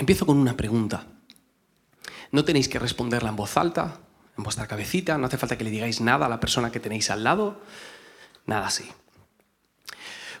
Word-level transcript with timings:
Empiezo 0.00 0.24
con 0.24 0.38
una 0.38 0.56
pregunta. 0.56 1.04
No 2.32 2.42
tenéis 2.42 2.70
que 2.70 2.78
responderla 2.78 3.28
en 3.28 3.36
voz 3.36 3.58
alta, 3.58 4.00
en 4.38 4.42
vuestra 4.42 4.66
cabecita, 4.66 5.18
no 5.18 5.26
hace 5.26 5.36
falta 5.36 5.58
que 5.58 5.64
le 5.64 5.68
digáis 5.68 6.00
nada 6.00 6.24
a 6.24 6.28
la 6.30 6.40
persona 6.40 6.72
que 6.72 6.80
tenéis 6.80 7.10
al 7.10 7.22
lado, 7.22 7.60
nada 8.46 8.66
así. 8.66 8.90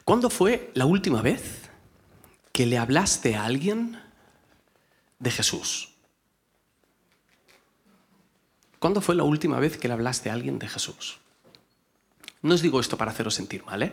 ¿Cuándo 0.06 0.30
fue 0.30 0.70
la 0.72 0.86
última 0.86 1.20
vez 1.20 1.68
que 2.52 2.64
le 2.64 2.78
hablaste 2.78 3.36
a 3.36 3.44
alguien 3.44 4.00
de 5.18 5.30
Jesús? 5.30 5.90
¿Cuándo 8.78 9.02
fue 9.02 9.14
la 9.14 9.24
última 9.24 9.60
vez 9.60 9.76
que 9.76 9.88
le 9.88 9.92
hablaste 9.92 10.30
a 10.30 10.32
alguien 10.32 10.58
de 10.58 10.68
Jesús? 10.68 11.18
No 12.40 12.54
os 12.54 12.62
digo 12.62 12.80
esto 12.80 12.96
para 12.96 13.10
haceros 13.10 13.34
sentir 13.34 13.62
mal, 13.66 13.82
¿eh? 13.82 13.92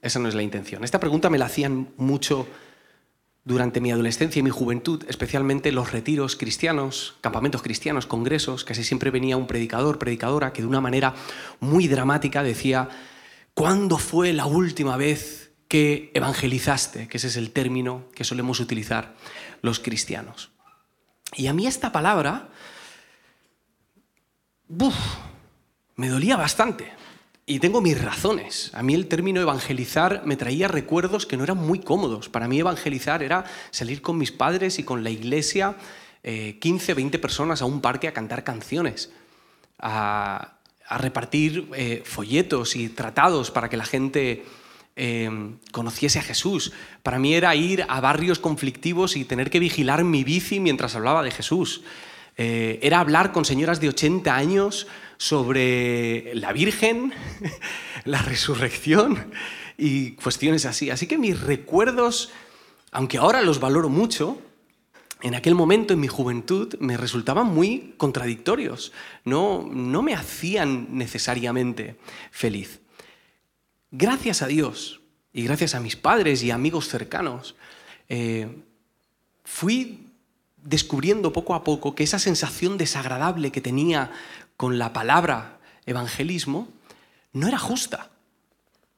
Esa 0.00 0.20
no 0.20 0.28
es 0.30 0.34
la 0.34 0.42
intención. 0.42 0.84
Esta 0.84 1.00
pregunta 1.00 1.28
me 1.28 1.36
la 1.36 1.44
hacían 1.44 1.92
mucho 1.98 2.48
durante 3.44 3.80
mi 3.80 3.90
adolescencia 3.90 4.40
y 4.40 4.42
mi 4.42 4.50
juventud, 4.50 5.04
especialmente 5.08 5.72
los 5.72 5.92
retiros 5.92 6.36
cristianos, 6.36 7.16
campamentos 7.20 7.62
cristianos, 7.62 8.06
congresos, 8.06 8.64
casi 8.64 8.84
siempre 8.84 9.10
venía 9.10 9.36
un 9.36 9.46
predicador, 9.46 9.98
predicadora, 9.98 10.52
que 10.52 10.62
de 10.62 10.68
una 10.68 10.80
manera 10.80 11.14
muy 11.58 11.88
dramática 11.88 12.42
decía, 12.42 12.88
¿cuándo 13.54 13.98
fue 13.98 14.32
la 14.32 14.46
última 14.46 14.96
vez 14.96 15.52
que 15.68 16.10
evangelizaste? 16.14 17.08
Que 17.08 17.16
ese 17.16 17.28
es 17.28 17.36
el 17.36 17.50
término 17.50 18.04
que 18.14 18.24
solemos 18.24 18.60
utilizar 18.60 19.14
los 19.62 19.80
cristianos. 19.80 20.50
Y 21.34 21.46
a 21.46 21.54
mí 21.54 21.66
esta 21.66 21.92
palabra, 21.92 22.50
me 25.96 26.08
dolía 26.08 26.36
bastante, 26.36 26.92
y 27.50 27.58
tengo 27.58 27.80
mis 27.80 28.00
razones. 28.00 28.70
A 28.74 28.82
mí 28.84 28.94
el 28.94 29.08
término 29.08 29.40
evangelizar 29.40 30.22
me 30.24 30.36
traía 30.36 30.68
recuerdos 30.68 31.26
que 31.26 31.36
no 31.36 31.42
eran 31.42 31.56
muy 31.56 31.80
cómodos. 31.80 32.28
Para 32.28 32.46
mí 32.46 32.60
evangelizar 32.60 33.24
era 33.24 33.44
salir 33.72 34.02
con 34.02 34.16
mis 34.18 34.30
padres 34.30 34.78
y 34.78 34.84
con 34.84 35.02
la 35.02 35.10
iglesia, 35.10 35.74
15, 36.22 36.92
eh, 36.92 36.94
20 36.94 37.18
personas 37.18 37.60
a 37.60 37.64
un 37.64 37.80
parque 37.80 38.06
a 38.06 38.12
cantar 38.12 38.44
canciones, 38.44 39.10
a, 39.80 40.58
repartir 40.90 41.68
eh, 41.74 42.02
folletos 42.04 42.76
y 42.76 42.88
tratados 42.88 43.50
para 43.50 43.68
que 43.68 43.76
la 43.76 43.84
gente 43.84 44.44
eh, 44.94 45.30
conociese 45.72 46.20
a 46.20 46.22
Jesús. 46.22 46.72
Para 47.02 47.18
mí 47.18 47.34
era 47.34 47.54
ir 47.56 47.84
a 47.88 48.00
barrios 48.00 48.38
conflictivos 48.38 49.16
y 49.16 49.24
tener 49.24 49.50
que 49.50 49.58
vigilar 49.58 50.04
mi 50.04 50.22
bici 50.22 50.60
mientras 50.60 50.94
hablaba 50.94 51.24
de 51.24 51.32
Jesús. 51.32 51.82
Era 52.42 53.00
hablar 53.00 53.32
con 53.32 53.44
señoras 53.44 53.80
de 53.80 53.88
80 53.88 54.34
años 54.34 54.86
sobre 55.18 56.34
la 56.34 56.52
Virgen, 56.52 57.12
la 58.04 58.22
resurrección 58.22 59.32
y 59.76 60.12
cuestiones 60.12 60.64
así. 60.64 60.90
Así 60.90 61.06
que 61.06 61.18
mis 61.18 61.40
recuerdos, 61.40 62.30
aunque 62.92 63.18
ahora 63.18 63.42
los 63.42 63.60
valoro 63.60 63.90
mucho, 63.90 64.40
en 65.22 65.34
aquel 65.34 65.54
momento, 65.54 65.92
en 65.92 66.00
mi 66.00 66.08
juventud, 66.08 66.74
me 66.80 66.96
resultaban 66.96 67.46
muy 67.46 67.94
contradictorios. 67.98 68.92
No, 69.24 69.68
no 69.70 70.02
me 70.02 70.14
hacían 70.14 70.96
necesariamente 70.96 71.96
feliz. 72.30 72.80
Gracias 73.90 74.40
a 74.40 74.46
Dios 74.46 75.00
y 75.32 75.44
gracias 75.44 75.74
a 75.74 75.80
mis 75.80 75.96
padres 75.96 76.42
y 76.42 76.50
amigos 76.50 76.88
cercanos, 76.88 77.56
eh, 78.08 78.48
fui 79.44 80.09
descubriendo 80.62 81.32
poco 81.32 81.54
a 81.54 81.64
poco 81.64 81.94
que 81.94 82.04
esa 82.04 82.18
sensación 82.18 82.78
desagradable 82.78 83.52
que 83.52 83.60
tenía 83.60 84.10
con 84.56 84.78
la 84.78 84.92
palabra 84.92 85.60
evangelismo 85.86 86.68
no 87.32 87.48
era 87.48 87.58
justa. 87.58 88.10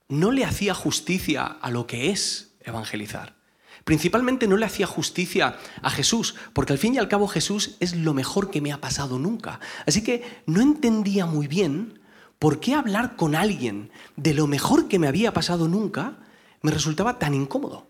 No 0.08 0.30
le 0.30 0.44
hacía 0.44 0.74
justicia 0.74 1.44
a 1.44 1.70
lo 1.70 1.86
que 1.86 2.10
es 2.10 2.54
evangelizar. 2.60 3.36
Principalmente 3.84 4.46
no 4.46 4.56
le 4.56 4.66
hacía 4.66 4.86
justicia 4.86 5.56
a 5.82 5.90
Jesús, 5.90 6.36
porque 6.52 6.72
al 6.72 6.78
fin 6.78 6.94
y 6.94 6.98
al 6.98 7.08
cabo 7.08 7.26
Jesús 7.26 7.76
es 7.80 7.96
lo 7.96 8.14
mejor 8.14 8.50
que 8.50 8.60
me 8.60 8.72
ha 8.72 8.80
pasado 8.80 9.18
nunca. 9.18 9.58
Así 9.86 10.04
que 10.04 10.42
no 10.46 10.60
entendía 10.60 11.26
muy 11.26 11.48
bien 11.48 12.00
por 12.38 12.60
qué 12.60 12.74
hablar 12.74 13.16
con 13.16 13.34
alguien 13.34 13.90
de 14.16 14.34
lo 14.34 14.46
mejor 14.46 14.88
que 14.88 14.98
me 14.98 15.08
había 15.08 15.32
pasado 15.32 15.68
nunca 15.68 16.18
me 16.60 16.70
resultaba 16.70 17.18
tan 17.18 17.34
incómodo 17.34 17.88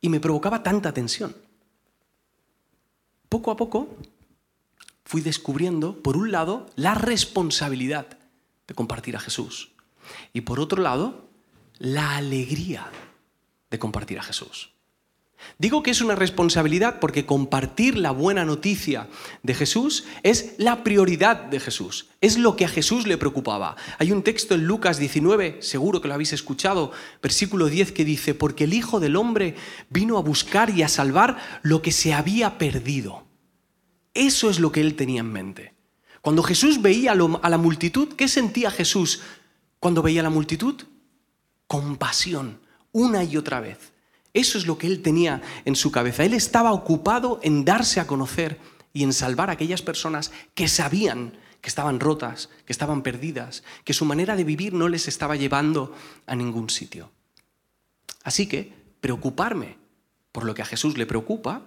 y 0.00 0.08
me 0.08 0.20
provocaba 0.20 0.62
tanta 0.62 0.92
tensión. 0.92 1.36
Poco 3.30 3.52
a 3.52 3.56
poco 3.56 3.96
fui 5.04 5.22
descubriendo, 5.22 6.02
por 6.02 6.16
un 6.16 6.32
lado, 6.32 6.66
la 6.74 6.94
responsabilidad 6.94 8.18
de 8.66 8.74
compartir 8.74 9.16
a 9.16 9.20
Jesús 9.20 9.70
y 10.32 10.42
por 10.42 10.58
otro 10.58 10.82
lado, 10.82 11.28
la 11.78 12.16
alegría 12.16 12.90
de 13.70 13.78
compartir 13.78 14.18
a 14.18 14.22
Jesús. 14.22 14.72
Digo 15.58 15.82
que 15.82 15.90
es 15.90 16.00
una 16.00 16.14
responsabilidad 16.14 17.00
porque 17.00 17.26
compartir 17.26 17.98
la 17.98 18.10
buena 18.10 18.44
noticia 18.44 19.08
de 19.42 19.54
Jesús 19.54 20.04
es 20.22 20.54
la 20.58 20.82
prioridad 20.84 21.44
de 21.44 21.60
Jesús, 21.60 22.08
es 22.20 22.38
lo 22.38 22.56
que 22.56 22.64
a 22.64 22.68
Jesús 22.68 23.06
le 23.06 23.18
preocupaba. 23.18 23.76
Hay 23.98 24.12
un 24.12 24.22
texto 24.22 24.54
en 24.54 24.66
Lucas 24.66 24.98
19, 24.98 25.58
seguro 25.60 26.00
que 26.00 26.08
lo 26.08 26.14
habéis 26.14 26.32
escuchado, 26.32 26.92
versículo 27.22 27.66
10 27.66 27.92
que 27.92 28.04
dice, 28.04 28.34
porque 28.34 28.64
el 28.64 28.74
Hijo 28.74 29.00
del 29.00 29.16
Hombre 29.16 29.54
vino 29.88 30.18
a 30.18 30.22
buscar 30.22 30.70
y 30.70 30.82
a 30.82 30.88
salvar 30.88 31.38
lo 31.62 31.82
que 31.82 31.92
se 31.92 32.14
había 32.14 32.58
perdido. 32.58 33.26
Eso 34.14 34.50
es 34.50 34.60
lo 34.60 34.72
que 34.72 34.80
él 34.80 34.96
tenía 34.96 35.20
en 35.20 35.32
mente. 35.32 35.74
Cuando 36.20 36.42
Jesús 36.42 36.82
veía 36.82 37.12
a 37.12 37.48
la 37.48 37.58
multitud, 37.58 38.08
¿qué 38.14 38.28
sentía 38.28 38.70
Jesús 38.70 39.20
cuando 39.78 40.02
veía 40.02 40.20
a 40.20 40.24
la 40.24 40.30
multitud? 40.30 40.74
Compasión, 41.66 42.60
una 42.92 43.24
y 43.24 43.36
otra 43.36 43.60
vez. 43.60 43.89
Eso 44.32 44.58
es 44.58 44.66
lo 44.66 44.78
que 44.78 44.86
él 44.86 45.02
tenía 45.02 45.42
en 45.64 45.76
su 45.76 45.90
cabeza. 45.90 46.24
Él 46.24 46.34
estaba 46.34 46.72
ocupado 46.72 47.40
en 47.42 47.64
darse 47.64 48.00
a 48.00 48.06
conocer 48.06 48.60
y 48.92 49.02
en 49.02 49.12
salvar 49.12 49.50
a 49.50 49.54
aquellas 49.54 49.82
personas 49.82 50.32
que 50.54 50.68
sabían 50.68 51.32
que 51.60 51.68
estaban 51.68 52.00
rotas, 52.00 52.48
que 52.64 52.72
estaban 52.72 53.02
perdidas, 53.02 53.62
que 53.84 53.92
su 53.92 54.04
manera 54.04 54.36
de 54.36 54.44
vivir 54.44 54.72
no 54.72 54.88
les 54.88 55.08
estaba 55.08 55.36
llevando 55.36 55.94
a 56.26 56.34
ningún 56.34 56.70
sitio. 56.70 57.10
Así 58.22 58.46
que 58.46 58.72
preocuparme 59.00 59.78
por 60.32 60.44
lo 60.44 60.54
que 60.54 60.62
a 60.62 60.66
Jesús 60.66 60.96
le 60.96 61.06
preocupa 61.06 61.62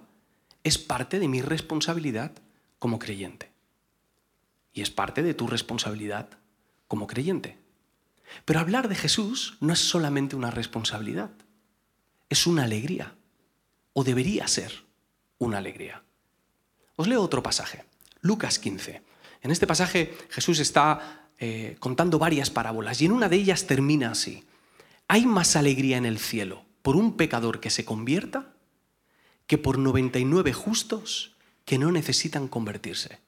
es 0.62 0.78
parte 0.78 1.18
de 1.18 1.28
mi 1.28 1.42
responsabilidad 1.42 2.32
como 2.78 2.98
creyente. 2.98 3.52
Y 4.72 4.82
es 4.82 4.90
parte 4.90 5.22
de 5.22 5.34
tu 5.34 5.46
responsabilidad 5.46 6.28
como 6.88 7.06
creyente. 7.06 7.58
Pero 8.44 8.60
hablar 8.60 8.88
de 8.88 8.94
Jesús 8.94 9.56
no 9.60 9.72
es 9.72 9.78
solamente 9.78 10.34
una 10.34 10.50
responsabilidad, 10.50 11.30
es 12.28 12.46
una 12.46 12.64
alegría, 12.64 13.14
o 13.92 14.04
debería 14.04 14.48
ser 14.48 14.84
una 15.38 15.58
alegría. 15.58 16.02
Os 16.96 17.08
leo 17.08 17.22
otro 17.22 17.42
pasaje, 17.42 17.84
Lucas 18.20 18.58
15. 18.58 19.02
En 19.42 19.50
este 19.50 19.66
pasaje 19.66 20.16
Jesús 20.30 20.58
está 20.58 21.28
eh, 21.38 21.76
contando 21.80 22.18
varias 22.18 22.50
parábolas 22.50 23.00
y 23.02 23.06
en 23.06 23.12
una 23.12 23.28
de 23.28 23.36
ellas 23.36 23.66
termina 23.66 24.10
así. 24.10 24.44
Hay 25.08 25.26
más 25.26 25.56
alegría 25.56 25.96
en 25.96 26.06
el 26.06 26.18
cielo 26.18 26.64
por 26.82 26.96
un 26.96 27.16
pecador 27.16 27.60
que 27.60 27.70
se 27.70 27.84
convierta 27.84 28.54
que 29.46 29.58
por 29.58 29.78
99 29.78 30.52
justos 30.52 31.36
que 31.64 31.78
no 31.78 31.90
necesitan 31.90 32.48
convertirse. 32.48 33.20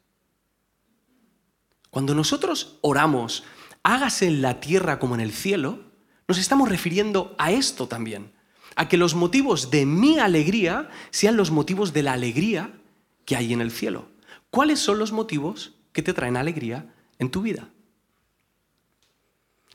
Cuando 1.91 2.15
nosotros 2.15 2.79
oramos, 2.83 3.45
hágase 3.83 4.27
en 4.27 4.43
la 4.43 4.61
tierra 4.61 4.99
como 4.99 5.15
en 5.15 5.21
el 5.21 5.33
cielo, 5.33 5.81
nos 6.29 6.39
estamos 6.39 6.69
refiriendo 6.69 7.35
a 7.39 7.53
esto 7.53 7.89
también, 7.89 8.33
a 8.76 8.88
que 8.88 8.98
los 8.98 9.14
motivos 9.14 9.70
de 9.70 9.87
mi 9.87 10.19
alegría 10.19 10.91
sean 11.10 11.37
los 11.37 11.50
motivos 11.50 11.92
de 11.92 12.03
la 12.03 12.12
alegría 12.12 12.78
que 13.25 13.34
hay 13.34 13.53
en 13.53 13.62
el 13.62 13.70
cielo. 13.70 14.09
¿Cuáles 14.50 14.78
son 14.78 14.98
los 14.98 15.12
motivos 15.12 15.75
que 15.92 16.03
te 16.03 16.12
traen 16.12 16.37
alegría 16.37 16.94
en 17.19 17.31
tu 17.31 17.42
vida? 17.42 17.70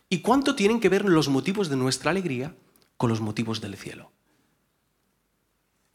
¿Y 0.07 0.19
cuánto 0.19 0.55
tienen 0.55 0.79
que 0.79 0.89
ver 0.89 1.05
los 1.05 1.29
motivos 1.29 1.69
de 1.69 1.75
nuestra 1.75 2.11
alegría 2.11 2.55
con 2.97 3.09
los 3.09 3.21
motivos 3.21 3.59
del 3.59 3.75
cielo? 3.75 4.11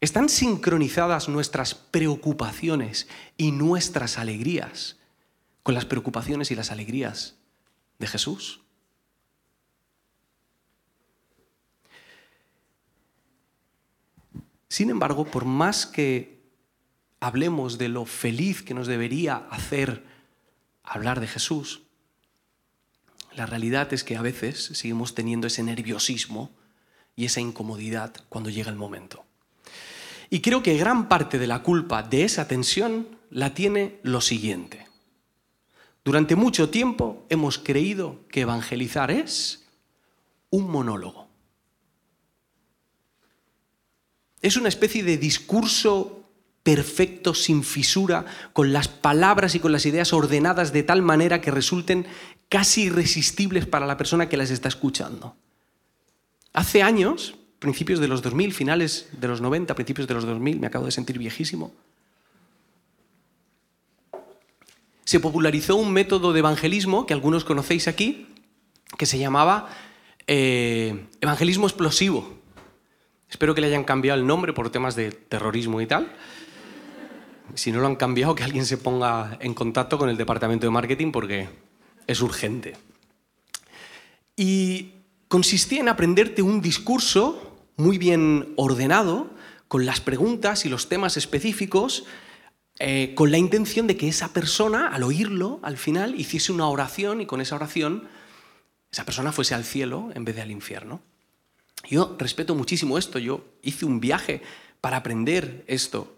¿Están 0.01 0.29
sincronizadas 0.29 1.29
nuestras 1.29 1.73
preocupaciones 1.73 3.07
y 3.37 3.51
nuestras 3.51 4.17
alegrías 4.17 4.97
con 5.63 5.73
las 5.73 5.85
preocupaciones 5.85 6.51
y 6.51 6.55
las 6.55 6.71
alegrías 6.71 7.35
de 7.99 8.07
Jesús? 8.07 8.61
Sin 14.69 14.89
embargo, 14.89 15.25
por 15.25 15.45
más 15.45 15.85
que 15.85 16.41
hablemos 17.19 17.77
de 17.77 17.89
lo 17.89 18.05
feliz 18.05 18.61
que 18.61 18.73
nos 18.73 18.87
debería 18.87 19.47
hacer 19.49 20.03
hablar 20.83 21.19
de 21.19 21.27
Jesús, 21.27 21.81
la 23.35 23.45
realidad 23.45 23.93
es 23.93 24.03
que 24.03 24.17
a 24.17 24.21
veces 24.21 24.71
seguimos 24.73 25.13
teniendo 25.13 25.47
ese 25.47 25.63
nerviosismo 25.63 26.51
y 27.15 27.25
esa 27.25 27.39
incomodidad 27.39 28.13
cuando 28.29 28.49
llega 28.49 28.69
el 28.69 28.75
momento. 28.75 29.25
Y 30.29 30.41
creo 30.41 30.63
que 30.63 30.77
gran 30.77 31.07
parte 31.07 31.39
de 31.39 31.47
la 31.47 31.63
culpa 31.63 32.03
de 32.03 32.23
esa 32.23 32.47
tensión 32.47 33.07
la 33.29 33.53
tiene 33.53 33.99
lo 34.03 34.21
siguiente. 34.21 34.87
Durante 36.03 36.35
mucho 36.35 36.69
tiempo 36.69 37.25
hemos 37.29 37.57
creído 37.57 38.21
que 38.29 38.41
evangelizar 38.41 39.11
es 39.11 39.65
un 40.49 40.69
monólogo. 40.69 41.26
Es 44.41 44.57
una 44.57 44.69
especie 44.69 45.03
de 45.03 45.17
discurso 45.17 46.23
perfecto, 46.63 47.33
sin 47.33 47.63
fisura, 47.63 48.25
con 48.53 48.73
las 48.73 48.87
palabras 48.87 49.55
y 49.55 49.59
con 49.59 49.71
las 49.71 49.85
ideas 49.85 50.11
ordenadas 50.11 50.73
de 50.73 50.83
tal 50.83 51.01
manera 51.01 51.39
que 51.39 51.49
resulten 51.49 52.05
casi 52.49 52.83
irresistibles 52.83 53.65
para 53.65 53.85
la 53.85 53.97
persona 53.97 54.27
que 54.29 54.37
las 54.37 54.51
está 54.51 54.67
escuchando. 54.67 55.35
Hace 56.53 56.83
años, 56.83 57.35
principios 57.59 57.99
de 57.99 58.07
los 58.07 58.21
2000, 58.21 58.53
finales 58.53 59.07
de 59.17 59.27
los 59.27 59.41
90, 59.41 59.75
principios 59.75 60.07
de 60.07 60.13
los 60.13 60.25
2000, 60.25 60.59
me 60.59 60.67
acabo 60.67 60.85
de 60.85 60.91
sentir 60.91 61.17
viejísimo, 61.17 61.73
se 65.07 65.21
popularizó 65.21 65.77
un 65.77 65.93
método 65.93 66.33
de 66.33 66.39
evangelismo 66.39 67.05
que 67.05 67.13
algunos 67.13 67.45
conocéis 67.45 67.87
aquí, 67.87 68.27
que 68.97 69.05
se 69.05 69.17
llamaba 69.17 69.69
eh, 70.27 71.07
evangelismo 71.21 71.65
explosivo. 71.65 72.36
Espero 73.29 73.53
que 73.53 73.61
le 73.61 73.67
hayan 73.67 73.83
cambiado 73.83 74.19
el 74.19 74.25
nombre 74.25 74.53
por 74.53 74.69
temas 74.69 74.95
de 74.95 75.11
terrorismo 75.11 75.81
y 75.81 75.85
tal. 75.85 76.11
Si 77.55 77.71
no 77.71 77.79
lo 77.79 77.87
han 77.87 77.95
cambiado, 77.95 78.35
que 78.35 78.43
alguien 78.43 78.65
se 78.65 78.77
ponga 78.77 79.37
en 79.41 79.53
contacto 79.53 79.97
con 79.97 80.09
el 80.09 80.17
departamento 80.17 80.65
de 80.65 80.71
marketing 80.71 81.11
porque 81.11 81.49
es 82.07 82.21
urgente. 82.21 82.75
Y 84.35 84.93
consistía 85.27 85.81
en 85.81 85.89
aprenderte 85.89 86.41
un 86.41 86.61
discurso 86.61 87.57
muy 87.75 87.97
bien 87.97 88.53
ordenado, 88.55 89.29
con 89.67 89.85
las 89.85 89.99
preguntas 89.99 90.65
y 90.65 90.69
los 90.69 90.87
temas 90.87 91.17
específicos, 91.17 92.05
eh, 92.79 93.13
con 93.15 93.31
la 93.31 93.37
intención 93.37 93.87
de 93.87 93.97
que 93.97 94.07
esa 94.07 94.33
persona, 94.33 94.87
al 94.87 95.03
oírlo, 95.03 95.59
al 95.63 95.77
final, 95.77 96.19
hiciese 96.19 96.51
una 96.51 96.67
oración 96.67 97.21
y 97.21 97.25
con 97.25 97.41
esa 97.41 97.55
oración 97.55 98.07
esa 98.91 99.03
persona 99.03 99.31
fuese 99.31 99.53
al 99.53 99.65
cielo 99.65 100.09
en 100.15 100.23
vez 100.23 100.35
de 100.35 100.41
al 100.41 100.51
infierno. 100.51 101.01
Yo 101.89 102.15
respeto 102.19 102.55
muchísimo 102.55 102.97
esto, 102.97 103.19
yo 103.19 103.45
hice 103.61 103.85
un 103.85 103.99
viaje 103.99 104.41
para 104.81 104.97
aprender 104.97 105.63
esto 105.67 106.17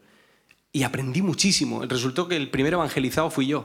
y 0.71 0.83
aprendí 0.83 1.21
muchísimo. 1.21 1.85
Resultó 1.85 2.27
que 2.27 2.35
el 2.35 2.49
primer 2.49 2.73
evangelizado 2.73 3.29
fui 3.29 3.47
yo. 3.47 3.59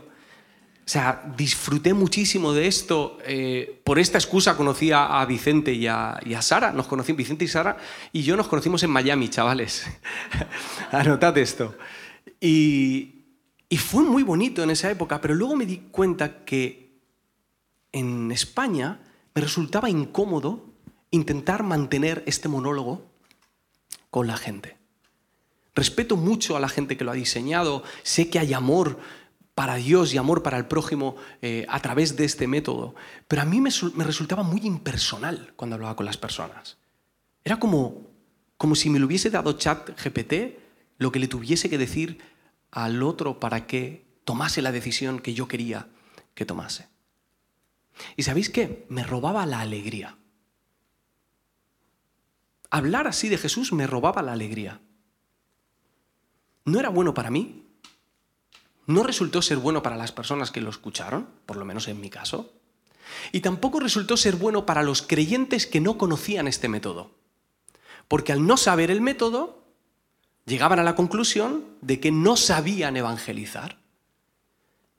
O 0.87 0.89
sea, 0.89 1.33
disfruté 1.37 1.95
muchísimo 1.95 2.53
de 2.53 2.67
esto. 2.67 3.19
Eh, 3.25 3.81
por 3.85 3.99
esta 3.99 4.19
excusa 4.19 4.55
conocí 4.55 4.91
a, 4.93 5.25
Vicente 5.25 5.73
y 5.73 5.87
a, 5.87 6.21
Sara. 6.41 6.73
Nos 6.73 6.87
conocimos, 6.87 7.19
Vicente 7.19 7.47
y 7.47 7.49
Sara 7.49 7.79
y 8.13 8.23
yo 8.23 8.37
nos 8.37 8.49
conocimos 8.49 8.83
en 8.83 8.91
Miami, 8.91 9.29
chavales. 9.31 9.87
Anotad 10.93 11.39
esto. 11.39 11.75
Y, 12.39 13.25
y 13.71 13.79
fue 13.79 14.03
muy 14.03 14.23
bonito 14.23 14.63
en 14.63 14.71
esa 14.71 14.91
época, 14.91 15.23
pero 15.23 15.35
luego 15.35 15.57
me 15.57 15.65
di 15.65 15.79
cuenta 15.91 16.45
que 16.45 17.01
en 17.93 18.31
España 18.31 19.01
me 19.35 19.41
resultaba 19.41 19.89
incómodo 19.89 20.74
intentar 21.15 21.63
mantener 21.63 22.23
este 22.27 22.49
monólogo 22.49 23.07
con 24.11 24.27
la 24.27 24.37
gente. 24.37 24.77
Respeto 25.75 26.17
mucho 26.17 26.57
a 26.57 26.61
la 26.61 26.69
gente 26.69 26.97
que 26.97 27.05
lo 27.05 27.11
ha 27.11 27.15
diseñado, 27.15 27.83
sé 28.03 28.31
que 28.31 28.39
hay 28.39 28.53
amor 28.53 28.99
para 29.55 29.77
Dios 29.77 30.13
y 30.13 30.19
amor 30.19 30.43
para 30.43 30.59
el 30.59 30.67
prójimo 30.67 31.17
eh, 31.43 31.65
a 31.69 31.81
través 31.81 32.17
de 32.17 32.25
este 32.25 32.47
método, 32.47 32.95
pero 33.29 33.43
a 33.43 33.45
mí 33.45 33.61
me, 33.61 33.71
resultaba 34.05 34.43
muy 34.43 34.61
impersonal 34.63 35.53
cuando 35.57 35.75
hablaba 35.75 35.97
con 35.97 36.07
las 36.07 36.17
personas. 36.17 36.79
Era 37.45 37.59
como, 37.59 38.11
como 38.57 38.75
si 38.75 38.91
me 38.91 38.99
lo 38.99 39.07
hubiese 39.07 39.31
dado 39.31 39.53
chat 39.53 39.91
GPT 40.01 40.59
lo 40.99 41.13
que 41.13 41.19
le 41.19 41.29
tuviese 41.29 41.71
que 41.71 41.79
decir 41.79 42.19
al 42.71 43.03
otro 43.03 43.39
para 43.39 43.67
que 43.67 44.05
tomase 44.25 44.63
la 44.63 44.73
decisión 44.73 45.21
que 45.21 45.35
yo 45.35 45.47
quería 45.47 45.89
que 46.35 46.45
tomase. 46.45 46.89
¿Y 48.17 48.25
sabéis 48.25 48.51
qué? 48.51 48.87
Me 48.89 49.05
robaba 49.05 49.47
la 49.47 49.61
alegría. 49.61 50.17
Hablar 52.75 53.07
así 53.07 53.29
de 53.29 53.39
Jesús 53.39 53.73
me 53.73 53.87
robaba 53.87 54.21
la 54.21 54.33
alegría. 54.33 54.81
No 56.65 56.81
era 56.81 56.89
bueno 56.89 57.15
para 57.15 57.31
mí, 57.31 57.69
no 58.87 59.05
resultó 59.05 59.43
ser 59.43 59.59
bueno 59.59 59.81
para 59.81 59.95
las 59.95 60.11
personas 60.11 60.51
que 60.51 60.61
lo 60.61 60.71
escucharon, 60.71 61.29
por 61.47 61.57
lo 61.57 61.65
menos 61.65 61.87
en 61.87 62.01
mi 62.01 62.11
caso, 62.11 62.53
y 63.31 63.43
tampoco 63.43 63.79
resultó 63.79 64.17
ser 64.17 64.35
bueno 64.35 64.67
para 64.67 64.83
los 64.83 65.03
creyentes 65.03 65.69
que 65.69 65.81
no 65.81 65.97
conocían 65.99 66.49
este 66.49 66.69
método, 66.69 67.13
porque 68.09 68.33
al 68.33 68.45
no 68.45 68.57
saber 68.57 68.91
el 68.91 69.01
método, 69.01 69.63
llegaban 70.45 70.81
a 70.81 70.83
la 70.83 70.97
conclusión 70.97 71.65
de 71.81 72.01
que 72.01 72.11
no 72.11 72.37
sabían 72.37 72.97
evangelizar. 72.97 73.84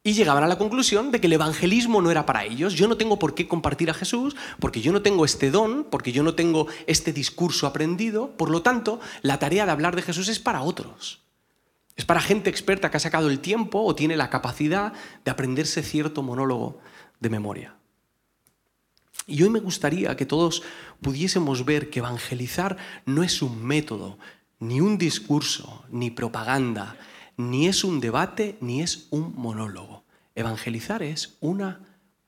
Y 0.05 0.13
llegaban 0.13 0.43
a 0.43 0.47
la 0.47 0.59
conclusión 0.59 1.09
de 1.09 1.19
que 1.19 1.25
el 1.25 1.33
evangelismo 1.33 1.99
no 1.99 2.11
era 2.11 2.27
para 2.27 2.45
ellos. 2.45 2.75
Yo 2.75 2.87
no 2.87 2.95
tengo 2.95 3.17
por 3.17 3.33
qué 3.33 3.47
compartir 3.47 3.89
a 3.89 3.95
Jesús, 3.95 4.35
porque 4.59 4.79
yo 4.79 4.91
no 4.91 5.01
tengo 5.01 5.25
este 5.25 5.49
don, 5.49 5.83
porque 5.83 6.11
yo 6.11 6.21
no 6.21 6.35
tengo 6.35 6.67
este 6.85 7.11
discurso 7.11 7.65
aprendido. 7.65 8.29
Por 8.37 8.51
lo 8.51 8.61
tanto, 8.61 8.99
la 9.23 9.39
tarea 9.39 9.65
de 9.65 9.71
hablar 9.71 9.95
de 9.95 10.03
Jesús 10.03 10.27
es 10.27 10.37
para 10.37 10.61
otros. 10.61 11.23
Es 11.95 12.05
para 12.05 12.21
gente 12.21 12.51
experta 12.51 12.91
que 12.91 12.97
ha 12.97 12.99
sacado 12.99 13.31
el 13.31 13.39
tiempo 13.39 13.81
o 13.81 13.95
tiene 13.95 14.15
la 14.15 14.29
capacidad 14.29 14.93
de 15.23 15.31
aprenderse 15.31 15.81
cierto 15.81 16.21
monólogo 16.21 16.77
de 17.19 17.31
memoria. 17.31 17.75
Y 19.25 19.41
hoy 19.41 19.49
me 19.49 19.59
gustaría 19.59 20.15
que 20.15 20.27
todos 20.27 20.61
pudiésemos 21.01 21.65
ver 21.65 21.89
que 21.89 21.97
evangelizar 21.97 22.77
no 23.07 23.23
es 23.23 23.41
un 23.41 23.65
método, 23.65 24.19
ni 24.59 24.81
un 24.81 24.99
discurso, 24.99 25.83
ni 25.89 26.11
propaganda, 26.11 26.95
ni 27.37 27.67
es 27.67 27.83
un 27.83 27.99
debate, 27.99 28.57
ni 28.61 28.81
es 28.81 29.07
un 29.09 29.33
monólogo. 29.35 30.03
Evangelizar 30.35 31.03
es 31.03 31.37
una 31.39 31.81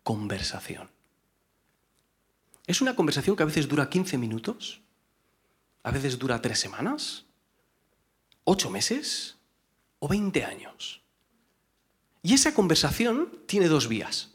conversación. 0.04 0.90
Es 2.66 2.82
una 2.82 2.96
conversación 2.96 3.36
que 3.36 3.44
a 3.44 3.46
veces 3.46 3.68
dura 3.68 3.90
15 3.90 4.18
minutos, 4.18 4.82
a 5.84 5.92
veces 5.92 6.20
dura 6.20 6.42
tres 6.42 6.60
semanas, 6.60 7.26
ocho 8.44 8.70
meses 8.70 9.38
o 10.00 10.08
20 10.08 10.44
años. 10.44 11.02
Y 12.22 12.34
esa 12.34 12.54
conversación 12.54 13.32
tiene 13.46 13.68
dos 13.68 13.88
vías. 13.88 14.32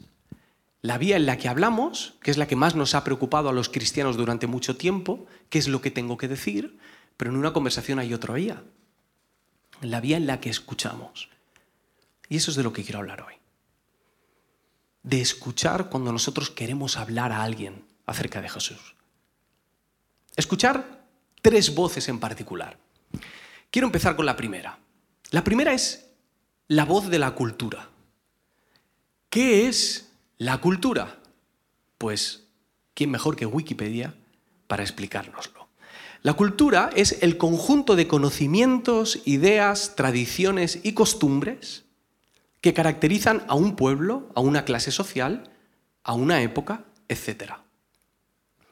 La 0.81 0.97
vía 0.97 1.15
en 1.15 1.27
la 1.27 1.37
que 1.37 1.47
hablamos, 1.47 2.15
que 2.21 2.31
es 2.31 2.37
la 2.37 2.47
que 2.47 2.55
más 2.55 2.75
nos 2.75 2.95
ha 2.95 3.03
preocupado 3.03 3.49
a 3.49 3.53
los 3.53 3.69
cristianos 3.69 4.17
durante 4.17 4.47
mucho 4.47 4.75
tiempo, 4.75 5.27
qué 5.49 5.59
es 5.59 5.67
lo 5.67 5.81
que 5.81 5.91
tengo 5.91 6.17
que 6.17 6.27
decir, 6.27 6.77
pero 7.17 7.31
en 7.31 7.37
una 7.37 7.53
conversación 7.53 7.99
hay 7.99 8.13
otra 8.13 8.33
vía, 8.33 8.63
la 9.81 10.01
vía 10.01 10.17
en 10.17 10.27
la 10.27 10.39
que 10.39 10.49
escuchamos. 10.49 11.29
Y 12.29 12.37
eso 12.37 12.51
es 12.51 12.57
de 12.57 12.63
lo 12.63 12.73
que 12.73 12.83
quiero 12.83 12.99
hablar 12.99 13.21
hoy. 13.21 13.33
De 15.03 15.21
escuchar 15.21 15.89
cuando 15.89 16.11
nosotros 16.11 16.49
queremos 16.49 16.97
hablar 16.97 17.31
a 17.31 17.43
alguien 17.43 17.85
acerca 18.05 18.41
de 18.41 18.49
Jesús. 18.49 18.95
Escuchar 20.35 21.05
tres 21.41 21.75
voces 21.75 22.07
en 22.09 22.19
particular. 22.19 22.77
Quiero 23.69 23.87
empezar 23.87 24.15
con 24.15 24.25
la 24.25 24.35
primera. 24.35 24.79
La 25.31 25.43
primera 25.43 25.73
es 25.73 26.07
la 26.67 26.85
voz 26.85 27.09
de 27.09 27.19
la 27.19 27.31
cultura. 27.31 27.89
¿Qué 29.29 29.67
es 29.67 30.11
la 30.37 30.59
cultura? 30.59 31.19
Pues, 31.97 32.47
¿quién 32.93 33.11
mejor 33.11 33.35
que 33.35 33.45
Wikipedia 33.45 34.15
para 34.67 34.83
explicárnoslo? 34.83 35.62
La 36.23 36.35
cultura 36.35 36.89
es 36.95 37.17
el 37.21 37.37
conjunto 37.37 37.97
de 37.97 38.07
conocimientos, 38.07 39.19
ideas, 39.25 39.95
tradiciones 39.97 40.79
y 40.81 40.93
costumbres 40.93 41.83
que 42.61 42.73
caracterizan 42.73 43.43
a 43.49 43.55
un 43.55 43.75
pueblo, 43.75 44.31
a 44.33 44.39
una 44.39 44.63
clase 44.63 44.91
social, 44.91 45.51
a 46.01 46.13
una 46.13 46.41
época, 46.41 46.85
etc. 47.09 47.55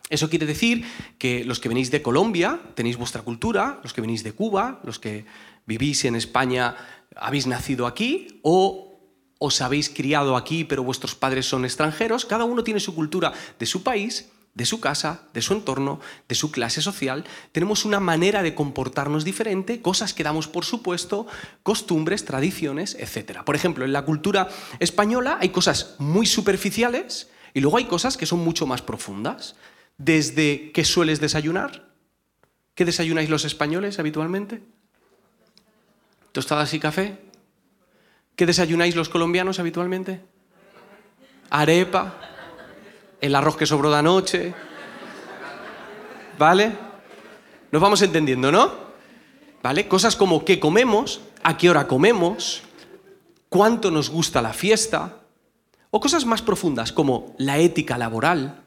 Eso 0.10 0.30
quiere 0.30 0.46
decir 0.46 0.86
que 1.18 1.44
los 1.44 1.60
que 1.60 1.68
venís 1.68 1.92
de 1.92 2.02
Colombia 2.02 2.58
tenéis 2.74 2.96
vuestra 2.96 3.22
cultura, 3.22 3.82
los 3.84 3.92
que 3.92 4.00
venís 4.00 4.24
de 4.24 4.32
Cuba, 4.32 4.80
los 4.86 4.98
que 4.98 5.26
vivís 5.66 6.06
en 6.06 6.16
España 6.16 6.78
habéis 7.18 7.48
nacido 7.48 7.86
aquí 7.86 8.40
o 8.44 8.98
os 9.40 9.62
habéis 9.62 9.90
criado 9.90 10.38
aquí 10.38 10.64
pero 10.64 10.84
vuestros 10.84 11.16
padres 11.16 11.48
son 11.48 11.66
extranjeros, 11.66 12.26
cada 12.26 12.46
uno 12.46 12.64
tiene 12.64 12.80
su 12.80 12.96
cultura 12.96 13.34
de 13.60 13.66
su 13.66 13.84
país 13.84 14.30
de 14.54 14.66
su 14.66 14.82
casa, 14.82 15.22
de 15.34 15.42
su 15.42 15.54
entorno, 15.54 16.00
de 16.28 16.36
su 16.36 16.52
clase 16.52 16.82
social, 16.82 17.24
tenemos 17.52 17.86
una 17.86 18.00
manera 18.00 18.44
de 18.44 18.54
comportarnos 18.54 19.24
diferente, 19.24 19.82
cosas 19.82 20.14
que 20.14 20.24
damos 20.24 20.48
por 20.48 20.66
supuesto, 20.66 21.28
costumbres, 21.64 22.26
tradiciones, 22.26 22.96
etc. 23.00 23.44
Por 23.46 23.56
ejemplo, 23.56 23.86
en 23.86 23.94
la 23.94 24.04
cultura 24.04 24.50
española 24.80 25.38
hay 25.40 25.50
cosas 25.50 25.96
muy 26.00 26.26
superficiales 26.26 27.30
y 27.54 27.62
luego 27.62 27.78
hay 27.78 27.86
cosas 27.86 28.18
que 28.18 28.26
son 28.26 28.40
mucho 28.40 28.68
más 28.68 28.82
profundas. 28.82 29.56
Desde 29.98 30.72
qué 30.74 30.84
sueles 30.84 31.22
desayunar, 31.22 31.90
¿qué 32.76 32.86
desayunáis 32.86 33.30
los 33.30 33.46
españoles 33.46 34.00
habitualmente? 34.00 34.62
¿Tostadas 36.32 36.74
y 36.74 36.80
café? 36.80 37.20
¿Qué 38.36 38.46
desayunáis 38.46 38.96
los 38.96 39.10
colombianos 39.10 39.60
habitualmente? 39.60 40.22
Arepa 41.50 42.31
el 43.22 43.36
arroz 43.36 43.56
que 43.56 43.66
sobró 43.66 43.92
de 43.92 43.98
anoche. 43.98 44.54
¿Vale? 46.38 46.76
Nos 47.72 47.82
vamos 47.82 48.02
entendiendo, 48.02 48.52
¿no? 48.52 48.74
¿Vale? 49.62 49.88
Cosas 49.88 50.16
como 50.16 50.44
qué 50.44 50.60
comemos, 50.60 51.22
a 51.44 51.56
qué 51.56 51.70
hora 51.70 51.88
comemos, 51.88 52.64
cuánto 53.48 53.92
nos 53.92 54.10
gusta 54.10 54.42
la 54.42 54.54
fiesta, 54.54 55.20
o 55.92 56.00
cosas 56.00 56.26
más 56.26 56.42
profundas 56.42 56.92
como 56.92 57.36
la 57.38 57.60
ética 57.60 57.98
laboral, 57.98 58.64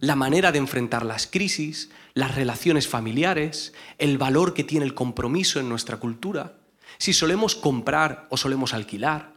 la 0.00 0.16
manera 0.16 0.50
de 0.50 0.58
enfrentar 0.58 1.06
las 1.06 1.28
crisis, 1.28 1.90
las 2.14 2.34
relaciones 2.34 2.88
familiares, 2.88 3.72
el 3.98 4.18
valor 4.18 4.52
que 4.52 4.64
tiene 4.64 4.84
el 4.84 4.94
compromiso 4.94 5.60
en 5.60 5.68
nuestra 5.68 5.98
cultura, 5.98 6.54
si 6.98 7.12
solemos 7.12 7.54
comprar 7.54 8.26
o 8.30 8.36
solemos 8.36 8.74
alquilar, 8.74 9.32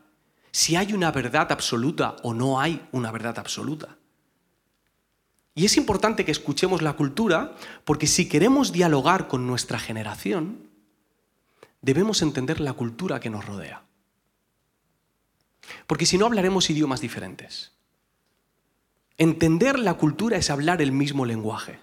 si 0.51 0.75
hay 0.75 0.93
una 0.93 1.11
verdad 1.11 1.51
absoluta 1.51 2.15
o 2.23 2.33
no 2.33 2.59
hay 2.59 2.81
una 2.91 3.11
verdad 3.11 3.37
absoluta. 3.37 3.97
Y 5.55 5.65
es 5.65 5.77
importante 5.77 6.25
que 6.25 6.31
escuchemos 6.31 6.81
la 6.81 6.93
cultura 6.93 7.55
porque 7.85 8.07
si 8.07 8.27
queremos 8.27 8.73
dialogar 8.73 9.29
con 9.29 9.47
nuestra 9.47 9.79
generación, 9.79 10.69
debemos 11.81 12.21
entender 12.21 12.59
la 12.59 12.73
cultura 12.73 13.21
que 13.21 13.29
nos 13.29 13.45
rodea. 13.45 13.83
Porque 15.87 16.05
si 16.05 16.17
no 16.17 16.25
hablaremos 16.25 16.69
idiomas 16.69 16.99
diferentes. 16.99 17.71
Entender 19.17 19.79
la 19.79 19.93
cultura 19.93 20.37
es 20.37 20.49
hablar 20.49 20.81
el 20.81 20.91
mismo 20.91 21.25
lenguaje. 21.25 21.79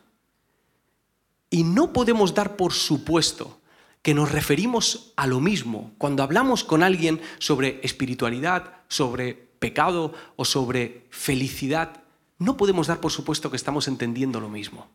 Y 1.49 1.64
no 1.64 1.95
podemos 1.95 2.35
dar 2.35 2.57
por 2.57 2.75
supuesto 2.75 3.61
que 4.02 4.14
nos 4.14 4.33
referimos 4.33 5.12
a 5.17 5.26
lo 5.26 5.41
mismo 5.41 5.93
cuando 5.97 6.23
hablamos 6.23 6.64
con 6.64 6.83
alguien 6.83 7.21
sobre 7.38 7.81
espiritualidad, 7.83 8.81
sobre 8.88 9.35
pecado 9.35 10.12
o 10.37 10.45
sobre 10.45 11.07
felicidad. 11.11 12.02
No 12.43 12.57
podemos 12.57 12.89
dar 12.89 13.01
por 13.01 13.13
supuesto 13.13 13.51
que 13.51 13.57
estamos 13.57 13.87
entendiendo 13.87 14.41
lo 14.41 14.49
mismo. 14.49 14.89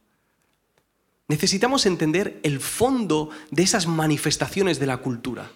Necesitamos 1.30 1.86
entender 1.86 2.42
el 2.44 2.60
fondo 2.60 3.30
de 3.52 3.64
esas 3.64 3.88
manifestaciones 3.88 4.80
de 4.80 4.86
la 4.86 4.98
cultura. 4.98 5.50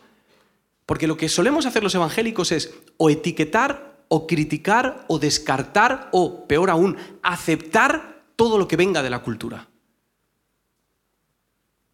Porque 0.85 1.05
lo 1.05 1.17
que 1.17 1.27
solemos 1.27 1.65
hacer 1.65 1.83
los 1.83 1.93
evangélicos 1.93 2.53
es 2.53 2.73
o 2.95 3.09
etiquetar 3.09 4.05
o 4.07 4.25
criticar 4.25 5.03
o 5.09 5.19
descartar 5.19 6.07
o, 6.13 6.47
peor 6.47 6.69
aún, 6.69 6.95
aceptar 7.23 8.23
todo 8.37 8.57
lo 8.57 8.69
que 8.69 8.77
venga 8.77 9.03
de 9.03 9.09
la 9.09 9.21
cultura. 9.21 9.67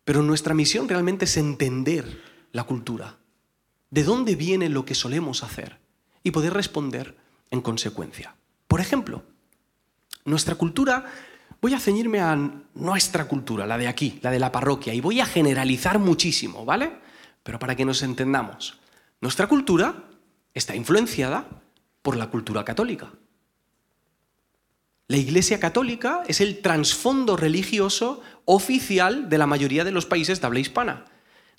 Pero 0.03 0.21
nuestra 0.21 0.53
misión 0.53 0.87
realmente 0.87 1.25
es 1.25 1.37
entender 1.37 2.21
la 2.51 2.65
cultura, 2.65 3.17
de 3.89 4.03
dónde 4.03 4.35
viene 4.35 4.69
lo 4.69 4.85
que 4.85 4.93
solemos 4.93 5.43
hacer 5.43 5.79
y 6.21 6.29
poder 6.29 6.53
responder 6.53 7.17
en 7.49 7.61
consecuencia. 7.61 8.35
Por 8.67 8.79
ejemplo, 8.79 9.23
nuestra 10.27 10.55
cultura, 10.55 11.05
voy 11.61 11.73
a 11.73 11.79
ceñirme 11.79 12.19
a 12.19 12.37
nuestra 12.75 13.27
cultura, 13.27 13.65
la 13.65 13.77
de 13.77 13.87
aquí, 13.87 14.19
la 14.21 14.29
de 14.29 14.39
la 14.39 14.51
parroquia, 14.51 14.93
y 14.93 15.01
voy 15.01 15.21
a 15.21 15.25
generalizar 15.25 15.99
muchísimo, 15.99 16.65
¿vale? 16.65 16.91
Pero 17.43 17.59
para 17.59 17.75
que 17.75 17.85
nos 17.85 18.03
entendamos, 18.03 18.77
nuestra 19.21 19.47
cultura 19.47 20.03
está 20.53 20.75
influenciada 20.75 21.47
por 22.01 22.17
la 22.17 22.29
cultura 22.29 22.65
católica. 22.65 23.09
La 25.07 25.15
Iglesia 25.15 25.61
Católica 25.61 26.23
es 26.27 26.41
el 26.41 26.61
trasfondo 26.61 27.37
religioso 27.37 28.21
oficial 28.43 29.29
de 29.29 29.37
la 29.37 29.47
mayoría 29.47 29.85
de 29.85 29.91
los 29.91 30.05
países 30.05 30.41
de 30.41 30.47
habla 30.47 30.59
hispana. 30.59 31.05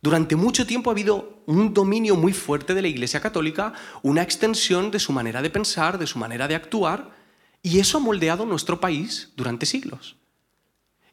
Durante 0.02 0.36
mucho 0.36 0.66
tiempo 0.66 0.90
ha 0.90 0.92
habido 0.92 1.42
un 1.46 1.72
dominio 1.72 2.16
muy 2.16 2.34
fuerte 2.34 2.74
de 2.74 2.82
la 2.82 2.88
Iglesia 2.88 3.20
Católica, 3.20 3.72
una 4.02 4.20
extensión 4.20 4.90
de 4.90 4.98
su 4.98 5.12
manera 5.12 5.40
de 5.40 5.48
pensar, 5.48 5.98
de 5.98 6.06
su 6.06 6.18
manera 6.18 6.46
de 6.46 6.54
actuar, 6.54 7.17
y 7.62 7.80
eso 7.80 7.98
ha 7.98 8.00
moldeado 8.00 8.46
nuestro 8.46 8.80
país 8.80 9.32
durante 9.36 9.66
siglos. 9.66 10.16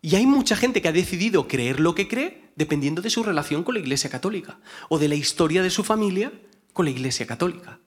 Y 0.01 0.15
hay 0.15 0.25
mucha 0.25 0.55
gente 0.55 0.81
que 0.81 0.87
ha 0.87 0.93
decidido 0.93 1.47
creer 1.47 1.79
lo 1.79 1.95
que 1.95 2.07
cree 2.07 2.51
dependiendo 2.55 3.01
de 3.01 3.09
su 3.09 3.23
relación 3.23 3.63
con 3.63 3.73
la 3.73 3.79
Iglesia 3.79 4.09
Católica 4.09 4.59
o 4.89 4.99
de 4.99 5.07
la 5.07 5.15
historia 5.15 5.63
de 5.63 5.69
su 5.69 5.83
familia 5.83 6.31
con 6.73 6.85
la 6.85 6.91
Iglesia 6.91 7.25
Católica. 7.25 7.79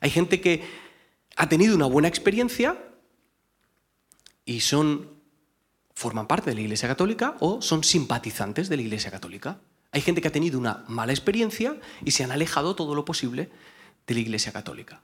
Hay 0.00 0.10
gente 0.10 0.40
que 0.40 0.64
ha 1.36 1.48
tenido 1.48 1.74
una 1.74 1.86
buena 1.86 2.08
experiencia 2.08 2.76
y 4.44 4.60
son 4.60 5.16
forman 5.94 6.26
parte 6.26 6.50
de 6.50 6.56
la 6.56 6.60
Iglesia 6.60 6.88
Católica 6.88 7.36
o 7.40 7.62
son 7.62 7.82
simpatizantes 7.82 8.68
de 8.68 8.76
la 8.76 8.82
Iglesia 8.82 9.10
Católica. 9.10 9.58
Hay 9.92 10.02
gente 10.02 10.20
que 10.20 10.28
ha 10.28 10.32
tenido 10.32 10.58
una 10.58 10.84
mala 10.88 11.12
experiencia 11.12 11.80
y 12.04 12.10
se 12.10 12.22
han 12.22 12.30
alejado 12.30 12.76
todo 12.76 12.94
lo 12.94 13.06
posible 13.06 13.48
de 14.06 14.14
la 14.14 14.20
Iglesia 14.20 14.52
Católica. 14.52 15.00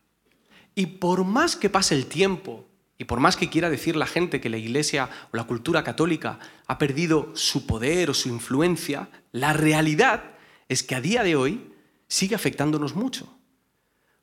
Y 0.74 0.86
por 0.86 1.24
más 1.24 1.56
que 1.56 1.70
pase 1.70 1.94
el 1.94 2.06
tiempo 2.06 2.68
y 2.98 3.04
por 3.04 3.20
más 3.20 3.36
que 3.36 3.50
quiera 3.50 3.68
decir 3.68 3.96
la 3.96 4.06
gente 4.06 4.40
que 4.40 4.50
la 4.50 4.58
Iglesia 4.58 5.10
o 5.32 5.36
la 5.36 5.44
cultura 5.44 5.82
católica 5.82 6.38
ha 6.66 6.78
perdido 6.78 7.32
su 7.34 7.66
poder 7.66 8.10
o 8.10 8.14
su 8.14 8.28
influencia, 8.28 9.08
la 9.32 9.52
realidad 9.52 10.22
es 10.68 10.82
que 10.82 10.94
a 10.94 11.00
día 11.00 11.22
de 11.22 11.36
hoy 11.36 11.72
sigue 12.08 12.34
afectándonos 12.34 12.94
mucho 12.94 13.38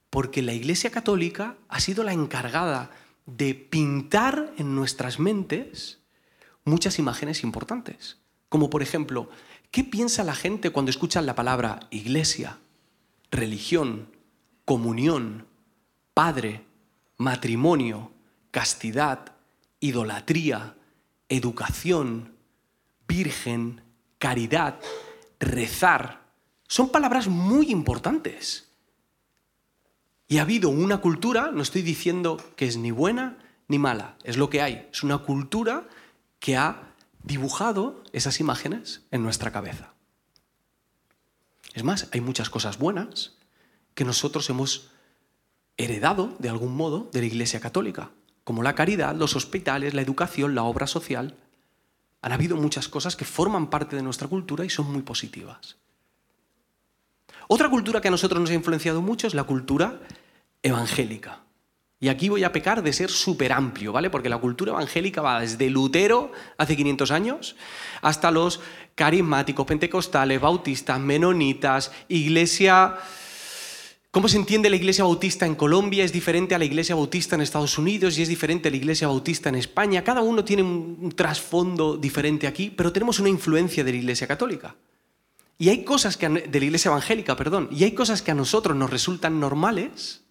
porque 0.09 0.41
la 0.41 0.53
Iglesia 0.53 0.89
Católica 0.89 1.57
ha 1.67 1.79
sido 1.79 2.03
la 2.03 2.13
encargada 2.13 2.91
de 3.25 3.53
pintar 3.53 4.53
en 4.57 4.75
nuestras 4.75 5.19
mentes 5.19 5.99
muchas 6.63 6.99
imágenes 6.99 7.43
importantes. 7.43 8.17
Como 8.49 8.69
por 8.69 8.81
ejemplo, 8.81 9.29
¿qué 9.71 9.83
piensa 9.83 10.23
la 10.23 10.33
gente 10.33 10.71
cuando 10.71 10.89
escuchan 10.89 11.25
la 11.25 11.35
palabra 11.35 11.81
iglesia, 11.91 12.57
religión, 13.29 14.09
comunión, 14.65 15.45
padre, 16.19 16.65
matrimonio, 17.15 18.11
castidad, 18.51 19.37
idolatría, 19.79 20.75
educación, 21.29 22.35
virgen, 23.07 23.81
caridad, 24.17 24.81
rezar? 25.39 26.27
Son 26.67 26.89
palabras 26.89 27.29
muy 27.29 27.71
importantes. 27.71 28.67
Y 30.27 30.39
ha 30.39 30.41
habido 30.41 30.67
una 30.67 30.97
cultura, 30.97 31.51
no 31.53 31.61
estoy 31.61 31.83
diciendo 31.83 32.35
que 32.57 32.67
es 32.67 32.75
ni 32.75 32.91
buena 32.91 33.37
ni 33.69 33.79
mala, 33.79 34.17
es 34.25 34.35
lo 34.35 34.49
que 34.49 34.61
hay. 34.61 34.89
Es 34.91 35.03
una 35.03 35.19
cultura 35.19 35.87
que 36.41 36.57
ha 36.57 36.95
dibujado 37.23 38.03
esas 38.11 38.41
imágenes 38.41 39.03
en 39.11 39.23
nuestra 39.23 39.53
cabeza. 39.53 39.93
Es 41.73 41.85
más, 41.85 42.09
hay 42.11 42.19
muchas 42.19 42.49
cosas 42.49 42.77
buenas 42.77 43.37
que 43.93 44.03
nosotros 44.03 44.49
hemos 44.49 44.91
heredado 45.79 46.35
de 46.39 46.49
algún 46.49 46.75
modo 46.75 47.09
de 47.11 47.21
la 47.21 47.27
Iglesia 47.27 47.59
Católica, 47.59 48.11
como 48.43 48.61
la 48.61 48.75
caridad, 48.75 49.15
los 49.15 49.35
hospitales, 49.35 49.93
la 49.93 50.01
educación, 50.01 50.53
la 50.53 50.63
obra 50.63 50.85
social. 50.85 51.35
Han 52.21 52.33
habido 52.33 52.57
muchas 52.57 52.89
cosas 52.89 53.15
que 53.15 53.25
forman 53.25 53.69
parte 53.69 53.95
de 53.95 54.03
nuestra 54.03 54.27
cultura 54.27 54.65
y 54.65 54.69
son 54.69 54.91
muy 54.91 55.01
positivas. 55.01 55.77
Otra 57.47 57.69
cultura 57.69 58.01
que 58.01 58.09
a 58.09 58.11
nosotros 58.11 58.41
nos 58.41 58.49
ha 58.49 58.55
influenciado 58.55 59.01
mucho 59.01 59.25
es 59.25 59.33
la 59.33 59.45
cultura 59.45 60.01
evangélica. 60.61 61.39
Y 62.01 62.09
aquí 62.09 62.29
voy 62.29 62.43
a 62.43 62.51
pecar 62.51 62.83
de 62.83 62.93
ser 62.93 63.09
súper 63.09 63.51
amplio, 63.51 63.91
¿vale? 63.91 64.09
Porque 64.09 64.29
la 64.29 64.37
cultura 64.37 64.71
evangélica 64.71 65.21
va 65.21 65.41
desde 65.41 65.69
Lutero, 65.69 66.31
hace 66.57 66.75
500 66.75 67.11
años, 67.11 67.55
hasta 68.01 68.31
los 68.31 68.61
carismáticos, 68.95 69.65
pentecostales, 69.65 70.41
bautistas, 70.41 70.99
menonitas, 70.99 71.93
iglesia... 72.09 72.97
¿Cómo 74.11 74.27
se 74.27 74.37
entiende 74.37 74.69
la 74.69 74.75
iglesia 74.75 75.03
bautista 75.03 75.45
en 75.45 75.55
Colombia? 75.55 76.03
Es 76.03 76.11
diferente 76.11 76.55
a 76.55 76.59
la 76.59 76.65
iglesia 76.65 76.95
bautista 76.95 77.35
en 77.35 77.41
Estados 77.41 77.77
Unidos 77.77 78.17
y 78.17 78.23
es 78.23 78.27
diferente 78.27 78.67
a 78.67 78.71
la 78.71 78.77
iglesia 78.77 79.07
bautista 79.07 79.49
en 79.49 79.55
España. 79.55 80.03
Cada 80.03 80.21
uno 80.21 80.43
tiene 80.43 80.63
un 80.63 81.13
trasfondo 81.15 81.95
diferente 81.95 82.47
aquí, 82.47 82.69
pero 82.69 82.91
tenemos 82.91 83.19
una 83.19 83.29
influencia 83.29 83.83
de 83.83 83.91
la 83.91 83.97
iglesia 83.97 84.27
católica. 84.27 84.75
Y 85.57 85.69
hay 85.69 85.83
cosas 85.83 86.17
que, 86.17 86.27
de 86.27 86.59
la 86.59 86.65
iglesia 86.65 86.89
evangélica, 86.89 87.35
perdón, 87.35 87.69
y 87.71 87.83
hay 87.83 87.91
cosas 87.91 88.21
que 88.21 88.31
a 88.31 88.35
nosotros 88.35 88.75
nos 88.75 88.89
resultan 88.89 89.39
normales 89.39 90.23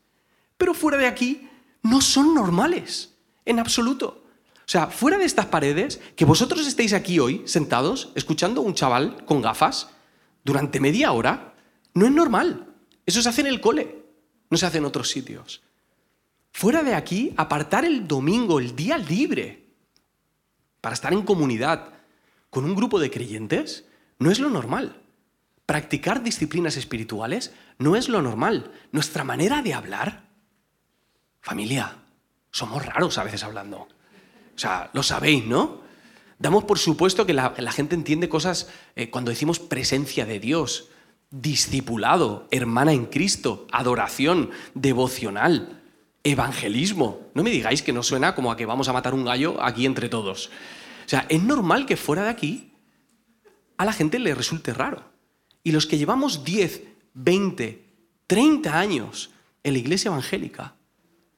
pero 0.59 0.75
fuera 0.75 0.99
de 0.99 1.07
aquí 1.07 1.49
no 1.83 2.03
son 2.03 2.35
normales, 2.35 3.15
en 3.47 3.61
absoluto. 3.61 4.25
O 4.57 4.71
sea, 4.71 4.89
fuera 4.89 5.17
de 5.17 5.25
estas 5.25 5.47
paredes, 5.47 6.01
que 6.15 6.27
vosotros 6.27 6.67
estéis 6.67 6.93
aquí 6.93 7.19
hoy 7.21 7.43
sentados 7.47 8.13
escuchando 8.17 8.61
a 8.61 8.65
un 8.65 8.75
chaval 8.75 9.25
con 9.25 9.41
gafas 9.41 9.89
durante 10.45 10.81
media 10.81 11.13
hora, 11.13 11.55
no 11.95 12.05
es 12.05 12.13
normal. 12.13 12.67
Eso 13.09 13.23
se 13.23 13.31
hace 13.31 13.41
en 13.41 13.47
el 13.47 13.63
cole, 13.63 14.05
no 14.51 14.59
se 14.59 14.67
hace 14.67 14.77
en 14.77 14.85
otros 14.85 15.09
sitios. 15.09 15.63
Fuera 16.53 16.83
de 16.83 16.95
aquí, 16.95 17.33
apartar 17.39 17.87
el 17.87 18.07
domingo, 18.07 18.59
el 18.61 18.77
día 18.77 18.99
libre, 18.99 19.65
para 20.83 20.93
estar 20.93 21.15
en 21.15 21.23
comunidad 21.23 21.95
con 22.51 22.67
un 22.67 22.75
grupo 22.75 23.01
de 23.01 23.11
creyentes, 23.11 23.87
no 24.19 24.31
es 24.31 24.41
lo 24.41 24.51
normal. 24.51 25.01
Practicar 25.65 26.23
disciplinas 26.23 26.77
espirituales 26.77 27.55
no 27.79 27.97
es 27.97 28.11
lo 28.11 28.21
normal. 28.21 28.73
Nuestra 28.93 29.25
manera 29.25 29.63
de 29.63 29.73
hablar 29.73 30.29
Familia, 31.41 31.97
somos 32.51 32.85
raros 32.85 33.17
a 33.17 33.25
veces 33.25 33.43
hablando. 33.43 33.79
O 33.79 34.59
sea, 34.59 34.91
lo 34.93 35.03
sabéis, 35.03 35.47
¿no? 35.47 35.81
Damos 36.39 36.65
por 36.65 36.79
supuesto 36.79 37.25
que 37.25 37.33
la, 37.33 37.73
gente 37.73 37.95
entiende 37.95 38.29
cosas 38.29 38.69
eh, 38.97 39.09
cuando 39.09 39.31
decimos 39.31 39.59
presencia 39.59 40.27
de 40.27 40.41
Dios, 40.41 40.91
discipulado, 41.31 42.49
hermana 42.51 42.93
en 42.93 43.07
Cristo, 43.07 43.67
adoración, 43.71 44.51
devocional, 44.75 45.83
evangelismo. 46.25 47.21
No 47.35 47.43
me 47.43 47.51
digáis 47.51 47.83
que 47.83 47.93
no 47.93 48.03
suena 48.03 48.35
como 48.35 48.51
a 48.51 48.57
que 48.57 48.67
vamos 48.67 48.89
a 48.89 48.93
matar 48.93 49.15
un 49.15 49.25
gallo 49.25 49.63
aquí 49.63 49.87
entre 49.87 50.09
todos. 50.09 50.51
O 51.07 51.09
sea, 51.09 51.27
es 51.29 51.43
normal 51.43 51.87
que 51.87 51.97
fuera 51.97 52.25
de 52.25 52.31
aquí 52.31 52.73
a 53.77 53.85
la 53.85 53.93
gente 53.93 54.19
le 54.19 54.35
resulte 54.35 54.75
raro. 54.75 55.05
Y 55.63 55.73
los 55.73 55.87
que 55.87 55.99
llevamos 55.99 56.45
10, 56.45 56.83
20, 57.15 57.85
30 58.27 58.79
años 58.79 59.31
en 59.63 59.73
la 59.73 59.79
iglesia 59.79 60.09
evangélica, 60.09 60.75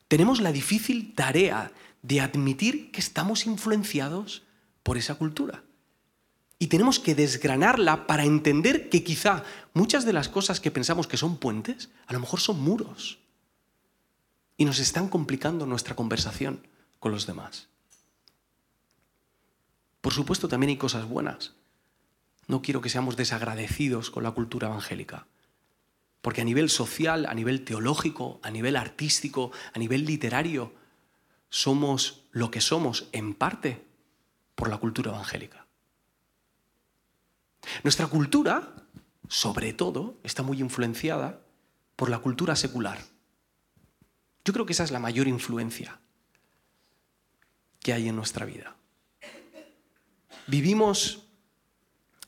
tenemos 0.08 0.40
la 0.40 0.52
difícil 0.52 1.14
tarea 1.14 1.72
de 2.02 2.20
admitir 2.20 2.90
que 2.90 3.00
estamos 3.00 3.46
influenciados 3.46 4.42
por 4.82 4.96
esa 4.96 5.14
cultura. 5.14 5.62
Y 6.58 6.66
tenemos 6.66 6.98
que 6.98 7.14
desgranarla 7.14 8.06
para 8.06 8.24
entender 8.24 8.90
que 8.90 9.02
quizá 9.02 9.44
muchas 9.74 10.04
de 10.04 10.12
las 10.12 10.28
cosas 10.28 10.60
que 10.60 10.70
pensamos 10.70 11.06
que 11.06 11.16
son 11.16 11.36
puentes, 11.36 11.90
a 12.06 12.12
lo 12.12 12.20
mejor 12.20 12.40
son 12.40 12.60
muros. 12.60 13.18
Y 14.56 14.64
nos 14.64 14.78
están 14.78 15.08
complicando 15.08 15.66
nuestra 15.66 15.96
conversación 15.96 16.66
con 16.98 17.12
los 17.12 17.26
demás. 17.26 17.68
Por 20.00 20.12
supuesto, 20.12 20.48
también 20.48 20.70
hay 20.70 20.76
cosas 20.76 21.06
buenas. 21.06 21.52
No 22.46 22.62
quiero 22.62 22.80
que 22.80 22.88
seamos 22.88 23.16
desagradecidos 23.16 24.10
con 24.10 24.22
la 24.22 24.32
cultura 24.32 24.68
evangélica. 24.68 25.26
Porque 26.20 26.40
a 26.42 26.44
nivel 26.44 26.68
social, 26.68 27.26
a 27.26 27.34
nivel 27.34 27.64
teológico, 27.64 28.40
a 28.42 28.50
nivel 28.50 28.76
artístico, 28.76 29.52
a 29.72 29.78
nivel 29.78 30.04
literario, 30.04 30.74
somos 31.48 32.24
lo 32.30 32.50
que 32.50 32.60
somos 32.60 33.08
en 33.12 33.34
parte 33.34 33.84
por 34.54 34.68
la 34.68 34.78
cultura 34.78 35.10
evangélica. 35.10 35.66
Nuestra 37.82 38.06
cultura, 38.06 38.74
sobre 39.30 39.72
todo, 39.72 40.18
está 40.24 40.42
muy 40.42 40.60
influenciada 40.60 41.40
por 41.94 42.10
la 42.10 42.18
cultura 42.18 42.56
secular. 42.56 42.98
Yo 44.44 44.52
creo 44.52 44.66
que 44.66 44.72
esa 44.72 44.82
es 44.82 44.90
la 44.90 44.98
mayor 44.98 45.28
influencia 45.28 46.00
que 47.78 47.92
hay 47.92 48.08
en 48.08 48.16
nuestra 48.16 48.44
vida. 48.44 48.74
Vivimos 50.48 51.28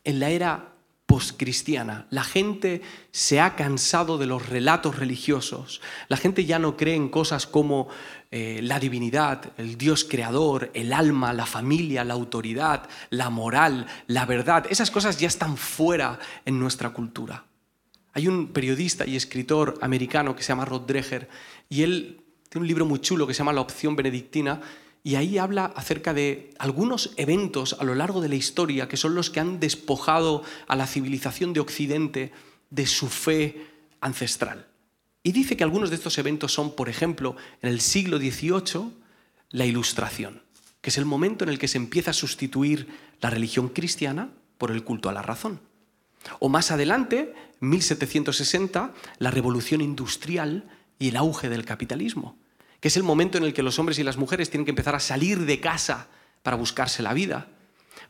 en 0.04 0.20
la 0.20 0.30
era 0.30 0.74
postcristiana. 1.06 2.06
La 2.10 2.22
gente 2.22 2.82
se 3.10 3.40
ha 3.40 3.56
cansado 3.56 4.16
de 4.16 4.26
los 4.26 4.48
relatos 4.48 4.96
religiosos. 4.96 5.80
La 6.06 6.16
gente 6.16 6.44
ya 6.44 6.60
no 6.60 6.76
cree 6.76 6.94
en 6.94 7.08
cosas 7.08 7.48
como 7.48 7.88
eh, 8.34 8.60
la 8.62 8.80
divinidad, 8.80 9.52
el 9.58 9.76
Dios 9.76 10.06
creador, 10.08 10.70
el 10.72 10.94
alma, 10.94 11.34
la 11.34 11.44
familia, 11.44 12.02
la 12.02 12.14
autoridad, 12.14 12.88
la 13.10 13.28
moral, 13.28 13.86
la 14.06 14.24
verdad. 14.24 14.64
Esas 14.70 14.90
cosas 14.90 15.18
ya 15.18 15.28
están 15.28 15.58
fuera 15.58 16.18
en 16.46 16.58
nuestra 16.58 16.94
cultura. 16.94 17.44
Hay 18.14 18.28
un 18.28 18.48
periodista 18.48 19.06
y 19.06 19.16
escritor 19.16 19.78
americano 19.82 20.34
que 20.34 20.42
se 20.42 20.48
llama 20.48 20.64
Rod 20.64 20.86
Dreher 20.86 21.28
y 21.68 21.82
él 21.82 22.24
tiene 22.48 22.62
un 22.62 22.68
libro 22.68 22.86
muy 22.86 23.00
chulo 23.00 23.26
que 23.26 23.34
se 23.34 23.38
llama 23.40 23.52
La 23.52 23.60
opción 23.60 23.96
benedictina 23.96 24.62
y 25.04 25.16
ahí 25.16 25.36
habla 25.36 25.66
acerca 25.76 26.14
de 26.14 26.54
algunos 26.58 27.12
eventos 27.18 27.76
a 27.78 27.84
lo 27.84 27.94
largo 27.94 28.22
de 28.22 28.30
la 28.30 28.36
historia 28.36 28.88
que 28.88 28.96
son 28.96 29.14
los 29.14 29.28
que 29.28 29.40
han 29.40 29.60
despojado 29.60 30.42
a 30.68 30.74
la 30.74 30.86
civilización 30.86 31.52
de 31.52 31.60
Occidente 31.60 32.32
de 32.70 32.86
su 32.86 33.08
fe 33.08 33.66
ancestral. 34.00 34.71
Y 35.22 35.32
dice 35.32 35.56
que 35.56 35.64
algunos 35.64 35.90
de 35.90 35.96
estos 35.96 36.18
eventos 36.18 36.52
son, 36.52 36.74
por 36.74 36.88
ejemplo, 36.88 37.36
en 37.60 37.70
el 37.70 37.80
siglo 37.80 38.18
XVIII, 38.18 38.92
la 39.50 39.66
Ilustración, 39.66 40.42
que 40.80 40.90
es 40.90 40.98
el 40.98 41.04
momento 41.04 41.44
en 41.44 41.50
el 41.50 41.58
que 41.58 41.68
se 41.68 41.78
empieza 41.78 42.10
a 42.10 42.14
sustituir 42.14 42.88
la 43.20 43.30
religión 43.30 43.68
cristiana 43.68 44.30
por 44.58 44.70
el 44.70 44.82
culto 44.84 45.08
a 45.08 45.12
la 45.12 45.22
razón. 45.22 45.60
O 46.38 46.48
más 46.48 46.70
adelante, 46.70 47.34
1760, 47.60 48.94
la 49.18 49.30
Revolución 49.30 49.80
Industrial 49.80 50.68
y 50.98 51.08
el 51.08 51.16
auge 51.16 51.48
del 51.48 51.64
capitalismo 51.64 52.36
que 52.82 52.88
es 52.88 52.96
el 52.96 53.04
momento 53.04 53.38
en 53.38 53.44
el 53.44 53.54
que 53.54 53.62
los 53.62 53.78
hombres 53.78 54.00
y 54.00 54.02
las 54.02 54.16
mujeres 54.16 54.50
tienen 54.50 54.64
que 54.64 54.72
empezar 54.72 54.96
a 54.96 55.00
salir 55.00 55.46
de 55.46 55.60
casa 55.60 56.08
para 56.42 56.56
buscarse 56.56 57.00
la 57.00 57.14
vida. 57.14 57.46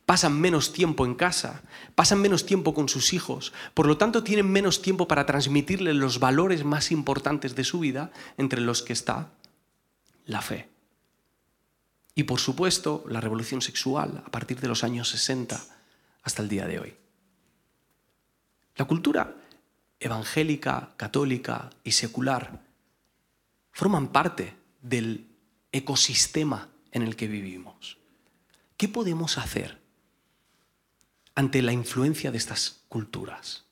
Pasan 0.06 0.40
menos 0.40 0.72
tiempo 0.72 1.06
en 1.06 1.14
casa, 1.14 1.62
pasan 1.94 2.20
menos 2.20 2.44
tiempo 2.44 2.74
con 2.74 2.88
sus 2.88 3.12
hijos, 3.12 3.52
por 3.72 3.86
lo 3.86 3.96
tanto 3.96 4.24
tienen 4.24 4.50
menos 4.50 4.82
tiempo 4.82 5.06
para 5.06 5.26
transmitirle 5.26 5.94
los 5.94 6.18
valores 6.18 6.64
más 6.64 6.90
importantes 6.90 7.54
de 7.54 7.64
su 7.64 7.78
vida, 7.78 8.10
entre 8.36 8.60
los 8.60 8.82
que 8.82 8.92
está 8.92 9.30
la 10.26 10.42
fe. 10.42 10.68
Y 12.14 12.24
por 12.24 12.40
supuesto, 12.40 13.04
la 13.08 13.20
revolución 13.20 13.62
sexual 13.62 14.22
a 14.26 14.30
partir 14.30 14.60
de 14.60 14.68
los 14.68 14.84
años 14.84 15.08
60 15.08 15.64
hasta 16.22 16.42
el 16.42 16.48
día 16.48 16.66
de 16.66 16.80
hoy. 16.80 16.94
La 18.76 18.84
cultura 18.84 19.36
evangélica, 19.98 20.94
católica 20.96 21.70
y 21.84 21.92
secular 21.92 22.60
forman 23.70 24.08
parte 24.08 24.56
del 24.80 25.28
ecosistema 25.70 26.68
en 26.90 27.02
el 27.02 27.16
que 27.16 27.28
vivimos. 27.28 27.98
¿Qué 28.76 28.88
podemos 28.88 29.38
hacer 29.38 29.81
ante 31.34 31.62
la 31.62 31.72
influencia 31.72 32.30
de 32.30 32.38
estas 32.38 32.82
culturas? 32.88 33.64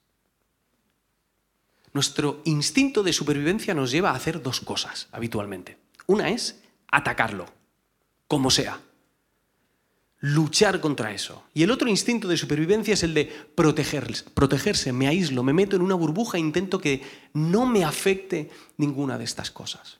Nuestro 1.92 2.40
instinto 2.44 3.02
de 3.02 3.12
supervivencia 3.12 3.74
nos 3.74 3.90
lleva 3.90 4.10
a 4.10 4.14
hacer 4.14 4.42
dos 4.42 4.60
cosas 4.60 5.08
habitualmente. 5.10 5.78
Una 6.06 6.30
es 6.30 6.62
atacarlo, 6.90 7.46
como 8.28 8.50
sea. 8.50 8.80
Luchar 10.20 10.80
contra 10.80 11.12
eso. 11.12 11.44
Y 11.54 11.62
el 11.62 11.70
otro 11.70 11.88
instinto 11.88 12.28
de 12.28 12.36
supervivencia 12.36 12.94
es 12.94 13.02
el 13.02 13.14
de 13.14 13.24
protegerse, 13.54 14.24
protegerse. 14.34 14.92
Me 14.92 15.08
aíslo, 15.08 15.42
me 15.42 15.54
meto 15.54 15.76
en 15.76 15.82
una 15.82 15.94
burbuja 15.94 16.36
e 16.36 16.40
intento 16.40 16.78
que 16.78 17.02
no 17.32 17.66
me 17.66 17.84
afecte 17.84 18.50
ninguna 18.76 19.18
de 19.18 19.24
estas 19.24 19.50
cosas. 19.50 19.98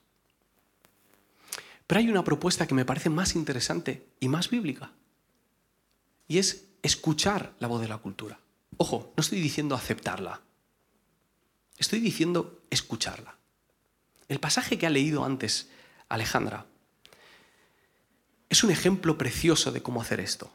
Pero 1.87 1.99
hay 1.99 2.09
una 2.09 2.23
propuesta 2.23 2.69
que 2.69 2.75
me 2.75 2.85
parece 2.85 3.11
más 3.11 3.35
interesante 3.35 4.07
y 4.21 4.29
más 4.29 4.51
bíblica. 4.51 4.93
Y 6.29 6.39
es 6.39 6.67
escuchar 6.83 7.55
la 7.59 7.69
voz 7.69 7.81
de 7.81 7.89
la 7.89 7.99
cultura. 7.99 8.39
Ojo, 8.77 9.13
no 9.17 9.21
estoy 9.21 9.41
diciendo 9.41 9.75
aceptarla. 9.75 10.41
Estoy 11.79 12.01
diciendo 12.01 12.63
escucharla. 12.71 13.37
El 14.29 14.41
pasaje 14.41 14.79
que 14.79 14.87
ha 14.87 14.91
leído 14.91 15.25
antes 15.25 15.69
Alejandra 16.09 16.67
es 18.49 18.65
un 18.65 18.71
ejemplo 18.71 19.17
precioso 19.17 19.73
de 19.73 19.83
cómo 19.83 20.03
hacer 20.03 20.21
esto. 20.21 20.51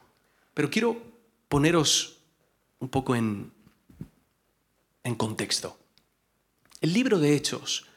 Pero 0.53 0.69
quiero 0.69 1.01
poneros 1.47 2.19
un 2.79 2.89
poco 2.89 3.15
en, 3.15 3.51
en 5.03 5.15
contexto. 5.15 5.79
El 6.81 6.93
libro 6.93 7.19
de 7.19 7.35
Hechos 7.35 7.87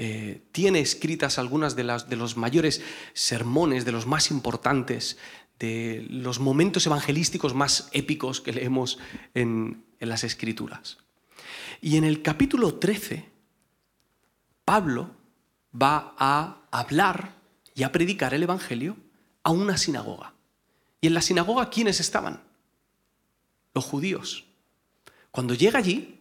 eh, 0.00 0.42
tiene 0.52 0.78
escritas 0.78 1.38
algunas 1.38 1.74
de, 1.74 1.82
las, 1.82 2.08
de 2.08 2.14
los 2.14 2.36
mayores 2.36 2.80
sermones, 3.14 3.84
de 3.84 3.92
los 3.92 4.06
más 4.06 4.30
importantes, 4.30 5.18
de 5.58 6.06
los 6.08 6.40
momentos 6.40 6.86
evangelísticos 6.86 7.54
más 7.54 7.88
épicos 7.92 8.40
que 8.40 8.52
leemos 8.52 8.98
en, 9.34 9.84
en 10.00 10.08
las 10.08 10.24
Escrituras. 10.24 10.98
Y 11.80 11.96
en 11.96 12.04
el 12.04 12.22
capítulo 12.22 12.74
13, 12.74 13.28
Pablo 14.64 15.10
va 15.74 16.14
a 16.18 16.62
hablar 16.70 17.34
y 17.74 17.82
a 17.82 17.92
predicar 17.92 18.34
el 18.34 18.42
Evangelio 18.42 18.96
a 19.42 19.50
una 19.50 19.78
sinagoga. 19.78 20.34
¿Y 21.00 21.06
en 21.06 21.14
la 21.14 21.22
sinagoga 21.22 21.70
quiénes 21.70 22.00
estaban? 22.00 22.42
Los 23.74 23.84
judíos. 23.84 24.44
Cuando 25.30 25.54
llega 25.54 25.78
allí, 25.78 26.20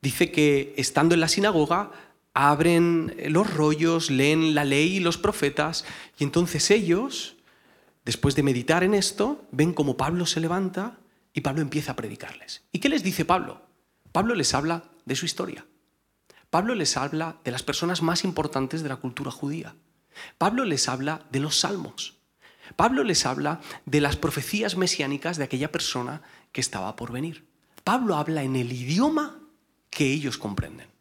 dice 0.00 0.30
que 0.30 0.74
estando 0.76 1.14
en 1.14 1.20
la 1.20 1.28
sinagoga 1.28 1.90
abren 2.34 3.14
los 3.28 3.52
rollos, 3.52 4.10
leen 4.10 4.54
la 4.54 4.64
ley 4.64 4.96
y 4.96 5.00
los 5.00 5.18
profetas, 5.18 5.84
y 6.18 6.24
entonces 6.24 6.70
ellos, 6.70 7.36
después 8.04 8.34
de 8.34 8.42
meditar 8.42 8.84
en 8.84 8.94
esto, 8.94 9.46
ven 9.50 9.72
como 9.72 9.96
Pablo 9.96 10.26
se 10.26 10.40
levanta 10.40 10.98
y 11.32 11.40
Pablo 11.40 11.62
empieza 11.62 11.92
a 11.92 11.96
predicarles. 11.96 12.62
¿Y 12.72 12.78
qué 12.78 12.88
les 12.88 13.02
dice 13.02 13.24
Pablo? 13.24 13.62
Pablo 14.12 14.34
les 14.34 14.54
habla 14.54 14.84
de 15.04 15.16
su 15.16 15.26
historia. 15.26 15.66
Pablo 16.50 16.74
les 16.74 16.96
habla 16.96 17.38
de 17.44 17.50
las 17.50 17.62
personas 17.62 18.02
más 18.02 18.24
importantes 18.24 18.82
de 18.82 18.88
la 18.88 18.96
cultura 18.96 19.30
judía. 19.30 19.74
Pablo 20.36 20.64
les 20.64 20.88
habla 20.88 21.22
de 21.30 21.40
los 21.40 21.60
salmos. 21.60 22.18
Pablo 22.76 23.04
les 23.04 23.24
habla 23.24 23.60
de 23.86 24.00
las 24.00 24.16
profecías 24.16 24.76
mesiánicas 24.76 25.38
de 25.38 25.44
aquella 25.44 25.72
persona 25.72 26.22
que 26.52 26.60
estaba 26.60 26.94
por 26.96 27.10
venir. 27.10 27.46
Pablo 27.84 28.16
habla 28.16 28.42
en 28.42 28.56
el 28.56 28.70
idioma 28.72 29.40
que 29.90 30.12
ellos 30.12 30.38
comprenden 30.38 30.91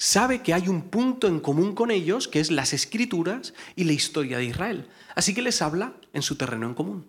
sabe 0.00 0.40
que 0.40 0.54
hay 0.54 0.66
un 0.66 0.88
punto 0.88 1.28
en 1.28 1.40
común 1.40 1.74
con 1.74 1.90
ellos, 1.90 2.26
que 2.26 2.40
es 2.40 2.50
las 2.50 2.72
escrituras 2.72 3.52
y 3.76 3.84
la 3.84 3.92
historia 3.92 4.38
de 4.38 4.46
Israel. 4.46 4.88
Así 5.14 5.34
que 5.34 5.42
les 5.42 5.60
habla 5.60 5.92
en 6.14 6.22
su 6.22 6.36
terreno 6.36 6.66
en 6.66 6.74
común. 6.74 7.06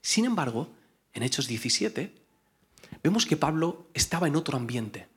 Sin 0.00 0.24
embargo, 0.24 0.70
en 1.12 1.24
Hechos 1.24 1.48
17, 1.48 2.14
vemos 3.02 3.26
que 3.26 3.36
Pablo 3.36 3.88
estaba 3.94 4.28
en 4.28 4.36
otro 4.36 4.56
ambiente. 4.56 5.08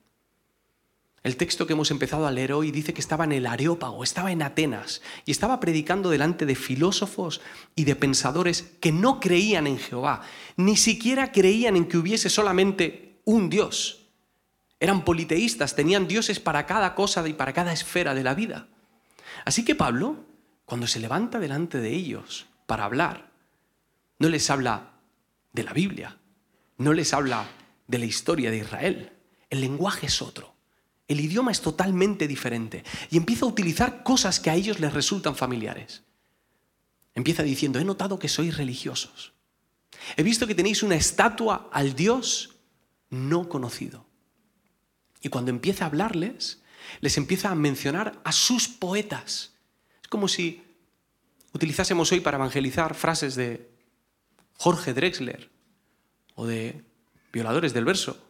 El 1.22 1.38
texto 1.38 1.68
que 1.68 1.74
hemos 1.74 1.92
empezado 1.92 2.26
a 2.26 2.32
leer 2.32 2.52
hoy 2.52 2.72
dice 2.72 2.96
que 2.96 3.02
estaba 3.02 3.26
en 3.26 3.32
el 3.32 3.46
Areópago, 3.46 4.04
estaba 4.04 4.32
en 4.32 4.42
Atenas 4.42 5.04
y 5.26 5.32
estaba 5.32 5.60
predicando 5.60 6.10
delante 6.10 6.48
de 6.48 6.56
filósofos 6.56 7.42
y 7.76 7.84
de 7.84 7.96
pensadores 7.96 8.72
que 8.82 8.92
no 8.92 9.20
creían 9.20 9.68
en 9.68 9.78
Jehová, 9.78 10.24
ni 10.58 10.78
siquiera 10.78 11.32
creían 11.32 11.78
en 11.78 11.86
que 11.86 11.98
hubiese 11.98 12.30
solamente 12.32 13.20
un 13.24 13.52
Dios, 13.52 14.03
eran 14.84 15.06
politeístas, 15.06 15.78
tenían 15.78 16.10
dioses 16.10 16.42
para 16.42 16.66
cada 16.66 16.94
cosa 16.94 17.26
y 17.26 17.32
para 17.32 17.54
cada 17.54 17.72
esfera 17.72 18.14
de 18.14 18.22
la 18.22 18.34
vida. 18.34 18.68
Así 19.46 19.64
que 19.64 19.76
Pablo, 19.76 20.26
cuando 20.66 20.88
se 20.88 21.00
levanta 21.00 21.40
delante 21.40 21.80
de 21.80 21.92
ellos 21.92 22.48
para 22.66 22.84
hablar, 22.84 23.32
no 24.20 24.28
les 24.28 24.50
habla 24.50 24.92
de 25.54 25.64
la 25.64 25.72
Biblia, 25.72 26.18
no 26.78 26.92
les 26.92 27.14
habla 27.14 27.48
de 27.88 27.98
la 27.98 28.04
historia 28.04 28.52
de 28.52 28.58
Israel. 28.58 29.14
El 29.50 29.62
lenguaje 29.62 30.08
es 30.08 30.22
otro. 30.22 30.54
El 31.08 31.22
idioma 31.22 31.54
es 31.54 31.62
totalmente 31.62 32.28
diferente 32.28 32.84
y 33.10 33.16
empieza 33.16 33.46
a 33.46 33.50
utilizar 33.50 34.04
cosas 34.04 34.42
que 34.42 34.50
a 34.50 34.56
ellos 34.56 34.82
les 34.82 34.92
resultan 34.92 35.38
familiares. 35.38 36.04
Empieza 37.16 37.44
diciendo, 37.44 37.80
he 37.80 37.86
notado 37.86 38.20
que 38.20 38.28
sois 38.28 38.58
religiosos. 38.58 39.32
He 40.18 40.24
visto 40.24 40.46
que 40.46 40.56
tenéis 40.56 40.84
una 40.84 40.96
estatua 40.96 41.70
al 41.72 41.96
Dios 41.96 42.58
no 43.10 43.48
conocido. 43.48 44.12
Y 45.24 45.30
cuando 45.30 45.50
empieza 45.50 45.86
a 45.86 45.88
hablarles, 45.88 46.62
les 47.00 47.18
empieza 47.18 47.50
a 47.50 47.56
mencionar 47.56 48.20
a 48.26 48.32
sus 48.34 48.68
poetas. 48.68 49.54
Es 50.02 50.10
como 50.10 50.28
si 50.28 50.62
utilizásemos 51.54 52.12
hoy 52.12 52.20
para 52.20 52.38
evangelizar 52.38 52.94
frases 52.94 53.36
de 53.36 53.72
Jorge 54.58 54.94
Drexler 54.94 55.50
o 56.36 56.46
de 56.46 56.84
violadores 57.32 57.74
del 57.74 57.86
verso 57.86 58.22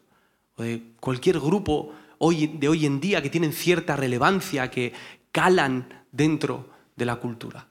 o 0.55 0.63
de 0.63 0.83
cualquier 0.99 1.39
grupo 1.39 1.95
de 2.19 2.67
hoy 2.69 2.85
en 2.85 3.01
día 3.01 3.21
que 3.21 3.29
tienen 3.29 3.51
cierta 3.53 3.95
relevancia, 3.95 4.69
que 4.69 4.93
calan 5.31 6.05
dentro 6.11 6.69
de 6.95 7.05
la 7.05 7.15
cultura. 7.15 7.67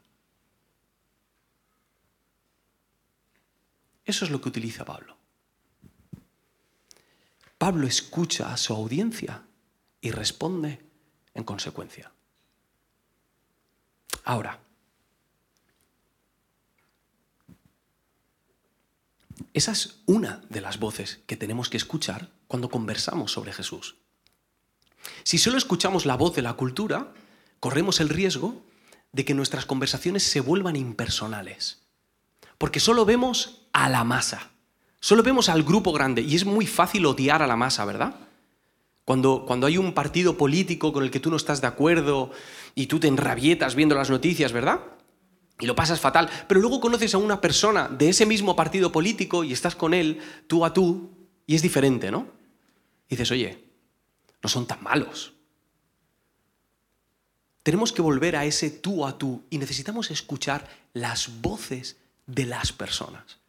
Eso 4.04 4.24
es 4.24 4.30
lo 4.32 4.40
que 4.40 4.48
utiliza 4.48 4.84
Pablo. 4.84 5.11
Pablo 7.62 7.86
escucha 7.86 8.52
a 8.52 8.56
su 8.56 8.74
audiencia 8.74 9.44
y 10.00 10.10
responde 10.10 10.84
en 11.32 11.44
consecuencia. 11.44 12.10
Ahora, 14.24 14.58
esa 19.54 19.70
es 19.70 20.00
una 20.06 20.42
de 20.48 20.60
las 20.60 20.80
voces 20.80 21.20
que 21.28 21.36
tenemos 21.36 21.68
que 21.68 21.76
escuchar 21.76 22.32
cuando 22.48 22.68
conversamos 22.68 23.30
sobre 23.30 23.52
Jesús. 23.52 23.94
Si 25.22 25.38
solo 25.38 25.56
escuchamos 25.56 26.04
la 26.04 26.16
voz 26.16 26.34
de 26.34 26.42
la 26.42 26.54
cultura, 26.54 27.14
corremos 27.60 28.00
el 28.00 28.08
riesgo 28.08 28.66
de 29.12 29.24
que 29.24 29.34
nuestras 29.34 29.66
conversaciones 29.66 30.24
se 30.24 30.40
vuelvan 30.40 30.74
impersonales. 30.74 31.84
Porque 32.58 32.80
solo 32.80 33.04
vemos 33.04 33.68
a 33.72 33.88
la 33.88 34.02
masa, 34.02 34.50
solo 35.02 35.24
vemos 35.24 35.48
al 35.48 35.64
grupo 35.64 35.92
grande 35.92 36.22
y 36.22 36.36
es 36.36 36.46
muy 36.46 36.64
fácil 36.64 37.04
odiar 37.06 37.42
a 37.42 37.46
la 37.48 37.56
masa, 37.56 37.84
¿verdad? 37.84 38.14
Cuando, 39.04 39.44
cuando 39.44 39.66
hay 39.66 39.76
un 39.76 39.94
partido 39.94 40.38
político 40.38 40.92
con 40.92 41.02
el 41.02 41.10
que 41.10 41.18
tú 41.18 41.28
no 41.28 41.36
estás 41.36 41.60
de 41.60 41.66
acuerdo 41.66 42.30
y 42.76 42.86
tú 42.86 43.00
te 43.00 43.08
enrabietas 43.08 43.74
viendo 43.74 43.96
las 43.96 44.10
noticias, 44.10 44.52
¿verdad? 44.52 44.80
Y 45.58 45.66
lo 45.66 45.74
pasas 45.74 45.98
fatal, 45.98 46.30
pero 46.46 46.60
luego 46.60 46.80
conoces 46.80 47.14
a 47.14 47.18
una 47.18 47.40
persona 47.40 47.88
de 47.88 48.10
ese 48.10 48.26
mismo 48.26 48.54
partido 48.54 48.92
político 48.92 49.42
y 49.42 49.52
estás 49.52 49.74
con 49.74 49.92
él 49.92 50.20
tú 50.46 50.64
a 50.64 50.72
tú 50.72 51.10
y 51.48 51.56
es 51.56 51.62
diferente, 51.62 52.12
¿no? 52.12 52.28
Y 53.08 53.16
dices, 53.16 53.32
oye, 53.32 53.64
no 54.40 54.48
son 54.48 54.66
tan 54.66 54.84
malos. 54.84 55.32
Tenemos 57.64 57.92
que 57.92 58.02
volver 58.02 58.36
a 58.36 58.44
ese 58.44 58.70
tú 58.70 59.04
a 59.04 59.18
tú 59.18 59.42
y 59.50 59.58
necesitamos 59.58 60.12
escuchar 60.12 60.68
las 60.92 61.42
voces 61.42 61.96
de 62.26 62.46
las 62.46 62.72
personas. 62.72 63.41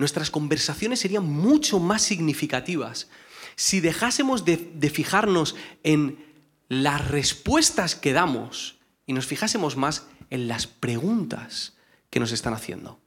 Nuestras 0.00 0.30
conversaciones 0.30 1.00
serían 1.00 1.30
mucho 1.30 1.78
más 1.78 2.00
significativas 2.00 3.10
si 3.54 3.80
dejásemos 3.80 4.46
de, 4.46 4.56
fijarnos 4.90 5.56
en 5.82 6.24
las 6.70 7.06
respuestas 7.08 7.96
que 7.96 8.14
damos 8.14 8.78
y 9.04 9.12
nos 9.12 9.26
fijásemos 9.26 9.76
más 9.76 10.06
en 10.30 10.48
las 10.48 10.66
preguntas 10.66 11.76
que 12.08 12.18
nos 12.18 12.32
están 12.32 12.54
haciendo. 12.54 12.98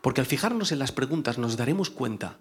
Porque 0.00 0.20
al 0.20 0.26
fijarnos 0.26 0.72
en 0.72 0.80
las 0.80 0.90
preguntas 0.90 1.38
nos 1.38 1.56
daremos 1.56 1.90
cuenta 1.90 2.40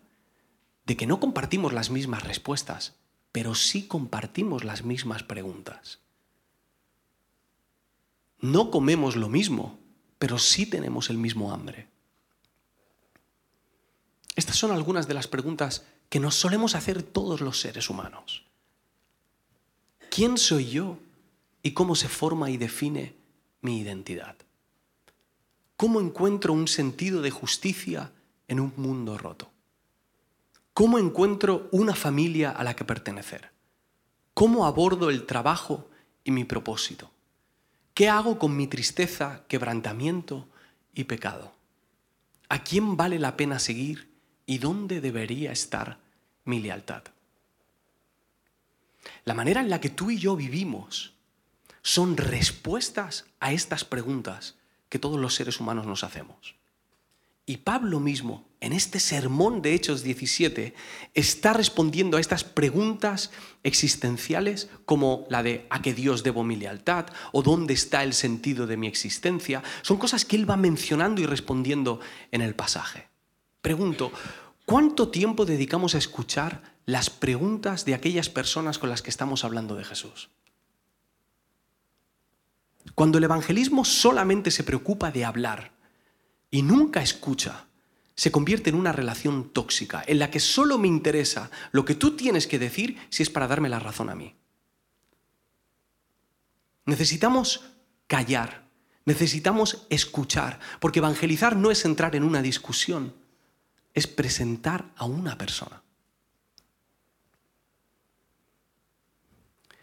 de 0.88 0.98
que 0.98 1.06
no 1.06 1.20
compartimos 1.20 1.74
las 1.74 1.92
mismas 1.92 2.24
respuestas, 2.24 2.96
pero 3.32 3.54
sí 3.54 3.86
compartimos 3.86 4.64
las 4.64 4.84
mismas 4.84 5.22
preguntas. 5.22 6.00
No 8.40 8.72
comemos 8.72 9.16
lo 9.16 9.30
mismo, 9.30 9.80
pero 10.18 10.40
sí 10.40 10.66
tenemos 10.66 11.12
el 11.12 11.20
mismo 11.20 11.54
hambre. 11.54 11.91
Estas 14.36 14.56
son 14.56 14.72
algunas 14.72 15.08
de 15.08 15.14
las 15.14 15.28
preguntas 15.28 15.86
que 16.10 16.20
nos 16.20 16.36
solemos 16.36 16.76
hacer 16.76 17.04
todos 17.04 17.42
los 17.42 17.60
seres 17.60 17.90
humanos. 17.90 18.46
¿Quién 20.10 20.38
soy 20.38 20.70
yo 20.70 20.98
y 21.64 21.72
cómo 21.72 21.96
se 21.96 22.10
forma 22.10 22.50
y 22.50 22.58
define 22.58 23.16
mi 23.62 23.80
identidad? 23.80 24.36
¿Cómo 25.78 26.00
encuentro 26.00 26.54
un 26.54 26.68
sentido 26.68 27.22
de 27.22 27.32
justicia 27.32 28.12
en 28.48 28.60
un 28.60 28.74
mundo 28.76 29.18
roto? 29.18 29.50
¿Cómo 30.74 31.00
encuentro 31.00 31.70
una 31.72 31.96
familia 31.96 32.52
a 32.52 32.64
la 32.64 32.76
que 32.76 32.86
pertenecer? 32.86 33.52
¿Cómo 34.34 34.66
abordo 34.66 35.10
el 35.10 35.26
trabajo 35.26 35.90
y 36.24 36.32
mi 36.32 36.44
propósito? 36.44 37.12
¿Qué 37.94 38.10
hago 38.10 38.38
con 38.38 38.56
mi 38.56 38.68
tristeza, 38.68 39.44
quebrantamiento 39.48 40.48
y 40.94 41.06
pecado? 41.06 41.54
¿A 42.48 42.64
quién 42.64 42.96
vale 42.96 43.20
la 43.20 43.36
pena 43.36 43.60
seguir 43.60 44.11
y 44.46 44.58
dónde 44.58 45.02
debería 45.02 45.52
estar 45.52 45.98
mi 46.46 46.60
lealtad? 46.60 47.04
La 49.26 49.34
manera 49.34 49.62
en 49.62 49.70
la 49.70 49.82
que 49.82 49.90
tú 49.90 50.12
y 50.12 50.18
yo 50.18 50.36
vivimos 50.36 51.14
son 51.82 52.18
respuestas 52.18 53.26
a 53.40 53.54
estas 53.54 53.86
preguntas 53.86 54.56
que 54.90 55.00
todos 55.00 55.20
los 55.20 55.36
seres 55.36 55.60
humanos 55.60 55.86
nos 55.86 56.04
hacemos. 56.04 56.56
Y 57.46 57.58
Pablo 57.58 58.00
mismo, 58.00 58.48
en 58.60 58.72
este 58.72 59.00
sermón 59.00 59.62
de 59.62 59.74
Hechos 59.74 60.04
17, 60.04 60.76
está 61.16 61.54
respondiendo 61.54 62.18
a 62.18 62.20
estas 62.20 62.44
preguntas 62.44 63.32
existenciales 63.64 64.70
como 64.86 65.26
la 65.30 65.42
de 65.44 65.66
¿a 65.70 65.82
qué 65.82 65.94
Dios 65.94 66.24
debo 66.24 66.44
mi 66.44 66.56
lealtad? 66.56 67.08
o 67.32 67.42
¿dónde 67.42 67.74
está 67.74 68.04
el 68.04 68.14
sentido 68.14 68.68
de 68.68 68.78
mi 68.78 68.88
existencia? 68.88 69.64
Son 69.82 69.98
cosas 69.98 70.24
que 70.24 70.36
él 70.36 70.50
va 70.50 70.56
mencionando 70.56 71.20
y 71.20 71.26
respondiendo 71.26 72.00
en 72.32 72.42
el 72.42 72.54
pasaje. 72.54 73.11
Pregunto, 73.62 74.12
¿cuánto 74.66 75.10
tiempo 75.10 75.46
dedicamos 75.46 75.96
a 75.96 76.00
escuchar 76.00 76.78
las 76.86 77.10
preguntas 77.10 77.86
de 77.86 77.94
aquellas 77.94 78.30
personas 78.30 78.80
con 78.80 78.90
las 78.90 79.02
que 79.02 79.10
estamos 79.10 79.44
hablando 79.44 79.76
de 79.76 79.84
Jesús? 79.84 80.30
Cuando 82.96 83.20
el 83.20 83.24
evangelismo 83.24 83.86
solamente 83.86 84.50
se 84.52 84.64
preocupa 84.64 85.12
de 85.12 85.26
hablar, 85.26 85.74
y 86.50 86.64
nunca 86.64 87.02
escucha, 87.02 87.68
se 88.16 88.32
convierte 88.32 88.70
en 88.70 88.76
una 88.76 88.92
relación 88.92 89.50
tóxica, 89.52 90.04
en 90.06 90.20
la 90.20 90.30
que 90.30 90.40
solo 90.40 90.78
me 90.78 90.88
interesa 90.88 91.50
lo 91.72 91.86
que 91.86 91.96
tú 91.96 92.16
tienes 92.16 92.46
que 92.46 92.60
decir 92.60 92.98
si 93.10 93.24
es 93.24 93.30
para 93.30 93.48
darme 93.48 93.70
la 93.70 93.80
razón 93.80 94.10
a 94.10 94.16
mí. 94.16 94.36
Necesitamos 96.86 97.64
callar, 98.08 98.68
necesitamos 99.06 99.88
escuchar, 99.90 100.60
porque 100.80 101.00
evangelizar 101.00 101.56
no 101.56 101.72
es 101.72 101.86
entrar 101.86 102.16
en 102.16 102.24
una 102.24 102.42
discusión, 102.42 103.16
es 103.94 104.08
presentar 104.08 104.92
a 104.96 105.06
una 105.06 105.38
persona. 105.38 105.82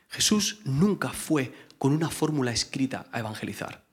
Jesús 0.09 0.61
nunca 0.65 1.11
fue 1.11 1.53
con 1.79 1.93
una 1.93 2.11
fórmula 2.11 2.51
escrita 2.51 3.07
a 3.13 3.21
evangelizar. 3.21 3.85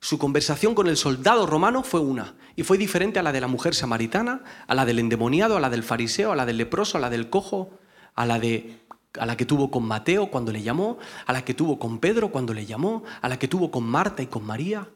Su 0.00 0.18
conversación 0.18 0.74
con 0.74 0.88
el 0.88 0.96
soldado 0.96 1.46
romano 1.46 1.82
fue 1.82 2.00
una, 2.00 2.34
y 2.56 2.62
fue 2.62 2.76
diferente 2.76 3.18
a 3.18 3.22
la 3.22 3.32
de 3.32 3.40
la 3.40 3.46
mujer 3.46 3.74
samaritana, 3.74 4.42
a 4.66 4.74
la 4.74 4.84
del 4.84 4.98
endemoniado, 4.98 5.56
a 5.56 5.60
la 5.60 5.70
del 5.70 5.82
fariseo, 5.82 6.32
a 6.32 6.36
la 6.36 6.44
del 6.44 6.58
leproso, 6.58 6.98
a 6.98 7.00
la 7.00 7.10
del 7.10 7.30
cojo, 7.30 7.78
a 8.14 8.26
la 8.26 8.38
de 8.38 8.80
a 9.18 9.26
la 9.26 9.36
que 9.36 9.46
tuvo 9.46 9.70
con 9.70 9.84
Mateo 9.84 10.30
cuando 10.30 10.50
le 10.52 10.62
llamó, 10.62 10.98
a 11.26 11.32
la 11.32 11.44
que 11.44 11.54
tuvo 11.54 11.78
con 11.78 12.00
Pedro 12.00 12.30
cuando 12.30 12.52
le 12.52 12.66
llamó, 12.66 13.04
a 13.22 13.28
la 13.28 13.38
que 13.38 13.48
tuvo 13.48 13.70
con 13.70 13.84
Marta 13.84 14.22
y 14.22 14.26
con 14.26 14.44
María. 14.44 14.88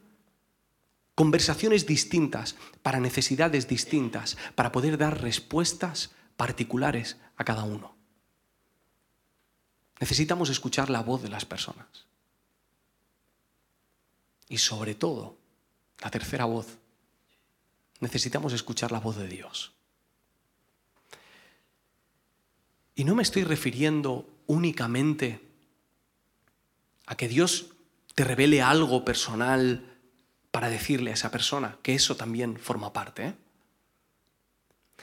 Conversaciones 1.19 1.85
distintas, 1.85 2.55
para 2.81 3.01
necesidades 3.01 3.67
distintas, 3.67 4.37
para 4.55 4.71
poder 4.71 4.97
dar 4.97 5.21
respuestas 5.21 6.11
particulares 6.37 7.17
a 7.35 7.43
cada 7.43 7.65
uno. 7.65 7.93
Necesitamos 9.99 10.49
escuchar 10.49 10.89
la 10.89 11.01
voz 11.01 11.21
de 11.21 11.27
las 11.27 11.43
personas. 11.43 12.07
Y 14.47 14.59
sobre 14.59 14.95
todo, 14.95 15.35
la 16.01 16.09
tercera 16.09 16.45
voz, 16.45 16.77
necesitamos 17.99 18.53
escuchar 18.53 18.93
la 18.93 19.01
voz 19.01 19.17
de 19.17 19.27
Dios. 19.27 19.73
Y 22.95 23.03
no 23.03 23.13
me 23.13 23.23
estoy 23.23 23.43
refiriendo 23.43 24.25
únicamente 24.47 25.45
a 27.07 27.17
que 27.17 27.27
Dios 27.27 27.73
te 28.15 28.23
revele 28.23 28.61
algo 28.61 29.03
personal 29.03 29.98
para 30.51 30.69
decirle 30.69 31.11
a 31.11 31.13
esa 31.13 31.31
persona, 31.31 31.77
que 31.83 31.95
eso 31.95 32.15
también 32.15 32.57
forma 32.57 32.93
parte, 32.93 33.27
¿eh? 33.27 33.35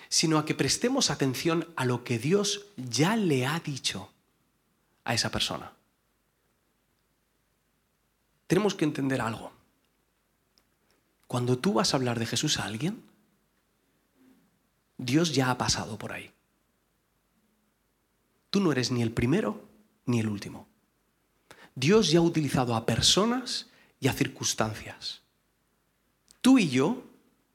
sino 0.09 0.39
a 0.39 0.45
que 0.45 0.55
prestemos 0.55 1.11
atención 1.11 1.69
a 1.77 1.85
lo 1.85 2.05
que 2.05 2.19
Dios 2.19 2.67
ya 2.77 3.17
le 3.17 3.47
ha 3.47 3.59
dicho 3.61 4.13
a 5.05 5.15
esa 5.15 5.31
persona 5.31 5.77
tenemos 8.47 8.75
que 8.75 8.85
entender 8.85 9.21
algo. 9.21 9.53
Cuando 11.27 11.59
tú 11.59 11.75
vas 11.75 11.93
a 11.93 11.97
hablar 11.97 12.19
de 12.19 12.27
Jesús 12.27 12.59
a 12.59 12.65
alguien, 12.65 13.03
Dios 14.99 15.35
ya 15.35 15.51
ha 15.51 15.59
pasado 15.59 15.99
por 15.99 16.13
ahí. 16.13 16.33
tú 18.51 18.61
no 18.61 18.73
eres 18.73 18.91
ni 18.91 19.03
el 19.03 19.13
primero 19.13 19.69
ni 20.07 20.21
el 20.21 20.29
último. 20.29 20.67
Dios 21.75 22.11
ya 22.11 22.21
ha 22.21 22.23
utilizado 22.23 22.75
a 22.75 22.87
personas 22.87 23.67
y 24.01 24.09
a 24.09 24.15
circunstancias. 24.15 25.21
Tú 26.47 26.61
y 26.61 26.69
yo 26.69 27.03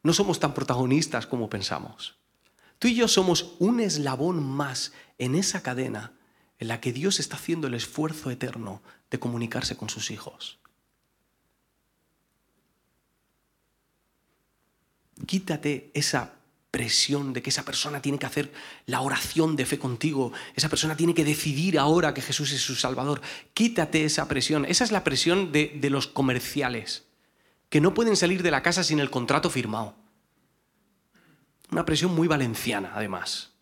no 0.04 0.12
somos 0.12 0.41
tan 0.41 0.54
protagonistas 0.54 1.25
como 1.25 1.49
pensamos. 1.49 2.17
Tú 2.77 2.89
y 2.89 2.93
yo 2.93 3.08
somos 3.08 3.56
un 3.60 3.80
eslabón 3.80 4.43
más 4.43 4.91
en 5.17 5.36
esa 5.36 5.63
cadena 5.63 6.12
en 6.60 6.67
la 6.67 6.82
que 6.82 6.91
Dios 6.91 7.21
está 7.21 7.38
haciendo 7.38 7.67
el 7.67 7.73
esfuerzo 7.73 8.32
eterno 8.32 8.82
de 9.10 9.17
comunicarse 9.17 9.77
con 9.77 9.88
sus 9.88 10.12
hijos. 10.12 10.60
Quítate 15.25 15.89
esa 15.93 16.34
presión 16.69 17.32
de 17.32 17.41
que 17.41 17.51
esa 17.51 17.63
persona 17.63 18.01
tiene 18.01 18.19
que 18.19 18.25
hacer 18.25 18.51
la 18.88 18.99
oración 18.99 19.56
de 19.56 19.65
fe 19.65 19.80
contigo, 19.80 20.34
esa 20.54 20.67
persona 20.67 20.97
tiene 20.97 21.13
que 21.13 21.23
decidir 21.23 21.80
ahora 21.80 22.13
que 22.13 22.21
Jesús 22.21 22.51
es 22.51 22.60
su 22.60 22.75
Salvador. 22.75 23.21
Quítate 23.54 24.04
esa 24.04 24.27
presión. 24.27 24.65
Esa 24.65 24.84
es 24.84 24.91
la 24.91 25.06
presión 25.06 25.54
de, 25.54 25.77
de 25.80 25.89
los 25.89 26.08
comerciales, 26.08 27.06
que 27.71 27.79
no 27.79 27.93
pueden 27.93 28.17
salir 28.17 28.43
de 28.43 28.51
la 28.51 28.62
casa 28.62 28.84
sin 28.84 28.99
el 28.99 29.10
contrato 29.10 29.49
firmado. 29.49 29.95
Una 31.71 31.86
presión 31.86 32.13
muy 32.13 32.27
valenciana, 32.27 32.91
además. 32.93 33.53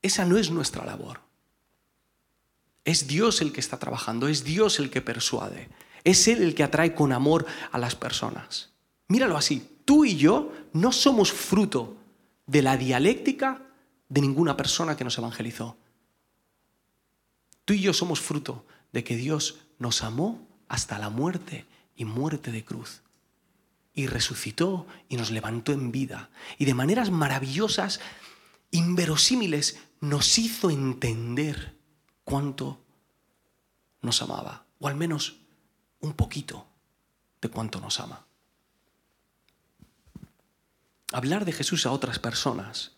Esa 0.00 0.24
no 0.24 0.38
es 0.38 0.50
nuestra 0.50 0.86
labor. 0.86 1.20
Es 2.86 3.06
Dios 3.06 3.42
el 3.42 3.52
que 3.52 3.60
está 3.60 3.78
trabajando, 3.78 4.26
es 4.26 4.42
Dios 4.42 4.78
el 4.78 4.88
que 4.88 5.02
persuade, 5.02 5.68
es 6.02 6.26
Él 6.28 6.42
el 6.42 6.54
que 6.54 6.62
atrae 6.62 6.94
con 6.94 7.12
amor 7.12 7.44
a 7.70 7.78
las 7.78 7.94
personas. 7.94 8.70
Míralo 9.08 9.36
así, 9.36 9.82
tú 9.84 10.06
y 10.06 10.16
yo 10.16 10.50
no 10.72 10.92
somos 10.92 11.30
fruto 11.30 11.98
de 12.46 12.62
la 12.62 12.78
dialéctica 12.78 13.66
de 14.08 14.22
ninguna 14.22 14.56
persona 14.56 14.96
que 14.96 15.04
nos 15.04 15.18
evangelizó. 15.18 15.76
Tú 17.66 17.74
y 17.74 17.82
yo 17.82 17.92
somos 17.92 18.18
fruto 18.18 18.64
de 18.92 19.04
que 19.04 19.14
Dios 19.14 19.58
nos 19.78 20.02
amó 20.02 20.48
hasta 20.68 20.98
la 20.98 21.10
muerte 21.10 21.66
muerte 22.04 22.50
de 22.52 22.64
cruz. 22.64 23.02
Y 23.94 24.06
resucitó 24.06 24.86
y 25.08 25.16
nos 25.16 25.30
levantó 25.30 25.72
en 25.72 25.92
vida. 25.92 26.30
Y 26.58 26.64
de 26.64 26.74
maneras 26.74 27.10
maravillosas, 27.10 28.00
inverosímiles, 28.70 29.78
nos 30.00 30.38
hizo 30.38 30.70
entender 30.70 31.76
cuánto 32.24 32.80
nos 34.00 34.22
amaba, 34.22 34.64
o 34.80 34.88
al 34.88 34.96
menos 34.96 35.36
un 36.00 36.14
poquito 36.14 36.66
de 37.40 37.48
cuánto 37.48 37.80
nos 37.80 38.00
ama. 38.00 38.26
Hablar 41.12 41.44
de 41.44 41.52
Jesús 41.52 41.86
a 41.86 41.92
otras 41.92 42.18
personas 42.18 42.92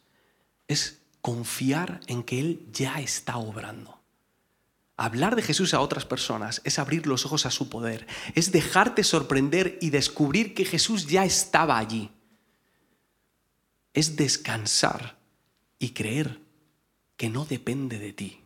es 0.69 1.03
confiar 1.21 2.01
en 2.07 2.23
que 2.23 2.41
Él 2.41 2.69
ya 2.73 3.01
está 3.01 3.37
obrando. 3.37 3.94
Hablar 4.97 5.35
de 5.35 5.43
Jesús 5.43 5.75
a 5.75 5.81
otras 5.81 6.05
personas 6.05 6.61
es 6.65 6.79
abrir 6.79 7.07
los 7.07 7.27
ojos 7.27 7.47
a 7.47 7.51
su 7.51 7.69
poder, 7.69 8.07
es 8.35 8.53
dejarte 8.53 9.03
sorprender 9.03 9.79
y 9.81 9.91
descubrir 9.91 10.55
que 10.55 10.65
Jesús 10.65 11.07
ya 11.07 11.25
estaba 11.25 11.79
allí. 11.79 12.11
Es 13.93 14.17
descansar 14.17 15.19
y 15.79 15.91
creer 15.91 16.41
que 17.17 17.29
no 17.29 17.45
depende 17.45 17.99
de 17.99 18.13
ti. 18.13 18.41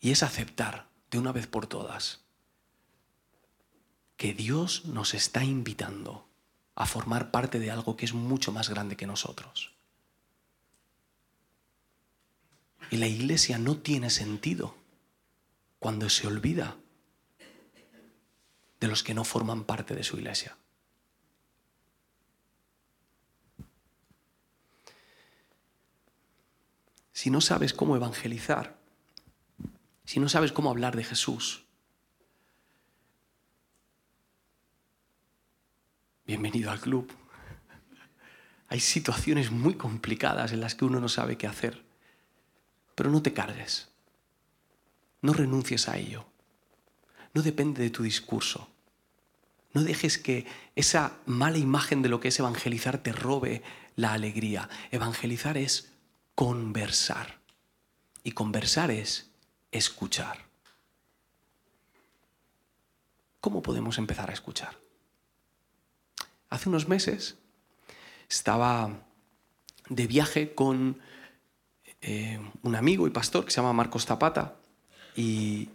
Y 0.00 0.10
es 0.10 0.22
aceptar 0.22 0.88
de 1.10 1.18
una 1.18 1.30
vez 1.30 1.46
por 1.46 1.66
todas 1.66 2.22
que 4.16 4.34
Dios 4.34 4.84
nos 4.84 5.14
está 5.14 5.42
invitando 5.42 6.28
a 6.76 6.86
formar 6.86 7.32
parte 7.32 7.58
de 7.58 7.72
algo 7.72 7.96
que 7.96 8.04
es 8.04 8.14
mucho 8.14 8.52
más 8.52 8.68
grande 8.68 8.96
que 8.96 9.04
nosotros. 9.04 9.71
Y 12.92 12.98
la 12.98 13.08
iglesia 13.08 13.58
no 13.58 13.78
tiene 13.78 14.10
sentido 14.10 14.76
cuando 15.80 16.08
se 16.08 16.28
olvida 16.28 16.76
de 18.78 18.86
los 18.86 19.02
que 19.02 19.14
no 19.14 19.24
forman 19.24 19.64
parte 19.64 19.96
de 19.96 20.04
su 20.04 20.16
iglesia. 20.18 20.56
si 27.22 27.30
no 27.30 27.40
sabes 27.40 27.72
cómo 27.72 27.94
evangelizar, 27.94 28.76
si 30.04 30.18
no 30.18 30.28
sabes 30.28 30.50
cómo 30.50 30.70
hablar 30.70 30.96
de 30.96 31.04
Jesús, 31.04 31.62
bienvenido 36.26 36.72
al 36.72 36.80
club. 36.80 37.12
Hay 38.66 38.80
situaciones 38.80 39.52
muy 39.52 39.74
complicadas 39.74 40.50
en 40.50 40.58
las 40.58 40.74
que 40.74 40.84
uno 40.84 40.98
no 40.98 41.08
sabe 41.08 41.38
qué 41.38 41.46
hacer, 41.46 41.84
pero 42.94 43.10
no 43.10 43.22
te 43.22 43.32
cargues, 43.32 43.88
no 45.20 45.32
renuncies 45.32 45.88
a 45.88 45.96
ello, 45.98 46.26
no 47.34 47.42
depende 47.42 47.82
de 47.82 47.90
tu 47.90 48.02
discurso. 48.02 48.68
No 49.72 49.82
dejes 49.82 50.18
que 50.18 50.46
esa 50.76 51.16
mala 51.24 51.56
imagen 51.56 52.02
de 52.02 52.10
lo 52.10 52.20
que 52.20 52.28
es 52.28 52.38
evangelizar 52.38 52.98
te 52.98 53.12
robe 53.12 53.62
la 53.96 54.12
alegría. 54.12 54.68
Evangelizar 54.90 55.56
es 55.56 55.90
conversar. 56.34 57.38
Y 58.22 58.32
conversar 58.32 58.90
es 58.90 59.30
escuchar. 59.70 60.44
¿Cómo 63.40 63.62
podemos 63.62 63.98
empezar 63.98 64.30
a 64.30 64.34
escuchar? 64.34 64.78
Hace 66.50 66.68
unos 66.68 66.86
meses 66.86 67.36
estaba 68.28 69.00
de 69.88 70.06
viaje 70.06 70.54
con 70.54 71.00
eh, 72.02 72.40
un 72.62 72.74
amigo 72.74 73.06
y 73.06 73.10
pastor 73.10 73.44
que 73.44 73.50
se 73.50 73.56
llama 73.56 73.72
Marcos 73.72 74.06
Zapata 74.06 74.56
y 75.16 75.68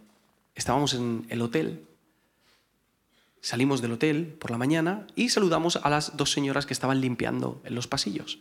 estábamos 0.54 0.94
en 0.94 1.26
el 1.30 1.42
hotel. 1.42 1.84
Salimos 3.40 3.80
del 3.80 3.92
hotel 3.92 4.26
por 4.38 4.50
la 4.50 4.58
mañana 4.58 5.06
y 5.16 5.30
saludamos 5.30 5.76
a 5.76 5.90
las 5.90 6.16
dos 6.16 6.32
señoras 6.32 6.66
que 6.66 6.74
estaban 6.74 7.00
limpiando 7.00 7.62
en 7.64 7.74
los 7.74 7.86
pasillos. 7.86 8.40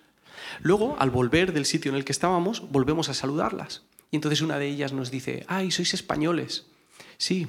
Luego, 0.62 0.95
al 1.00 1.12
volver 1.12 1.54
del 1.54 1.65
sitio 1.65 1.89
en 1.89 1.95
el 1.95 2.06
que 2.06 2.12
estábamos, 2.12 2.69
volvemos 2.71 3.10
a 3.10 3.13
saludarlas. 3.13 3.84
Y 4.12 4.15
entonces 4.17 4.41
una 4.41 4.58
de 4.58 4.67
ellas 4.67 4.93
nos 4.93 5.12
dice, 5.12 5.45
ay, 5.47 5.71
sois 5.71 5.93
españoles. 5.93 6.65
Sí. 7.17 7.47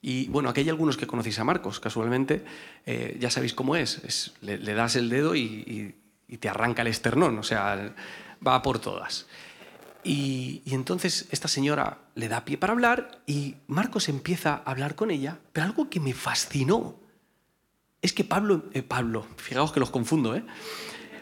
Y 0.00 0.28
bueno, 0.28 0.48
aquí 0.48 0.60
hay 0.60 0.68
algunos 0.68 0.96
que 0.96 1.06
conocéis 1.06 1.38
a 1.38 1.44
Marcos, 1.44 1.80
casualmente, 1.80 2.44
eh, 2.86 3.16
ya 3.20 3.30
sabéis 3.30 3.54
cómo 3.54 3.74
es. 3.76 4.32
le, 4.40 4.58
das 4.58 4.96
el 4.96 5.08
dedo 5.08 5.34
y, 5.34 5.94
te 6.40 6.48
arranca 6.48 6.82
el 6.82 6.88
esternón, 6.88 7.38
o 7.38 7.42
sea, 7.42 7.94
va 8.46 8.62
por 8.62 8.78
todas. 8.78 9.26
Y, 10.04 10.62
entonces 10.66 11.26
esta 11.30 11.48
señora 11.48 11.98
le 12.14 12.28
da 12.28 12.44
pie 12.44 12.56
para 12.56 12.72
hablar 12.72 13.20
y 13.26 13.56
Marcos 13.66 14.08
empieza 14.08 14.54
a 14.54 14.70
hablar 14.70 14.94
con 14.94 15.10
ella, 15.10 15.38
pero 15.52 15.66
algo 15.66 15.90
que 15.90 16.00
me 16.00 16.14
fascinó 16.14 16.96
es 18.00 18.12
que 18.12 18.24
Pablo, 18.24 18.64
eh, 18.72 18.82
Pablo, 18.82 19.26
fijaos 19.36 19.72
que 19.72 19.80
los 19.80 19.90
confundo, 19.90 20.34
¿eh? 20.36 20.44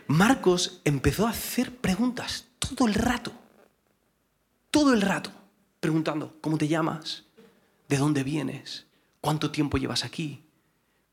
Marcos 0.09 0.81
empezó 0.85 1.27
a 1.27 1.31
hacer 1.31 1.75
preguntas 1.75 2.47
todo 2.59 2.87
el 2.87 2.95
rato, 2.95 3.33
todo 4.71 4.93
el 4.93 5.01
rato, 5.01 5.31
preguntando, 5.81 6.37
¿cómo 6.41 6.59
te 6.59 6.69
llamas? 6.69 7.25
¿De 7.89 7.97
dónde 7.97 8.23
vienes? 8.23 8.87
¿Cuánto 9.21 9.51
tiempo 9.51 9.79
llevas 9.79 10.05
aquí? 10.05 10.46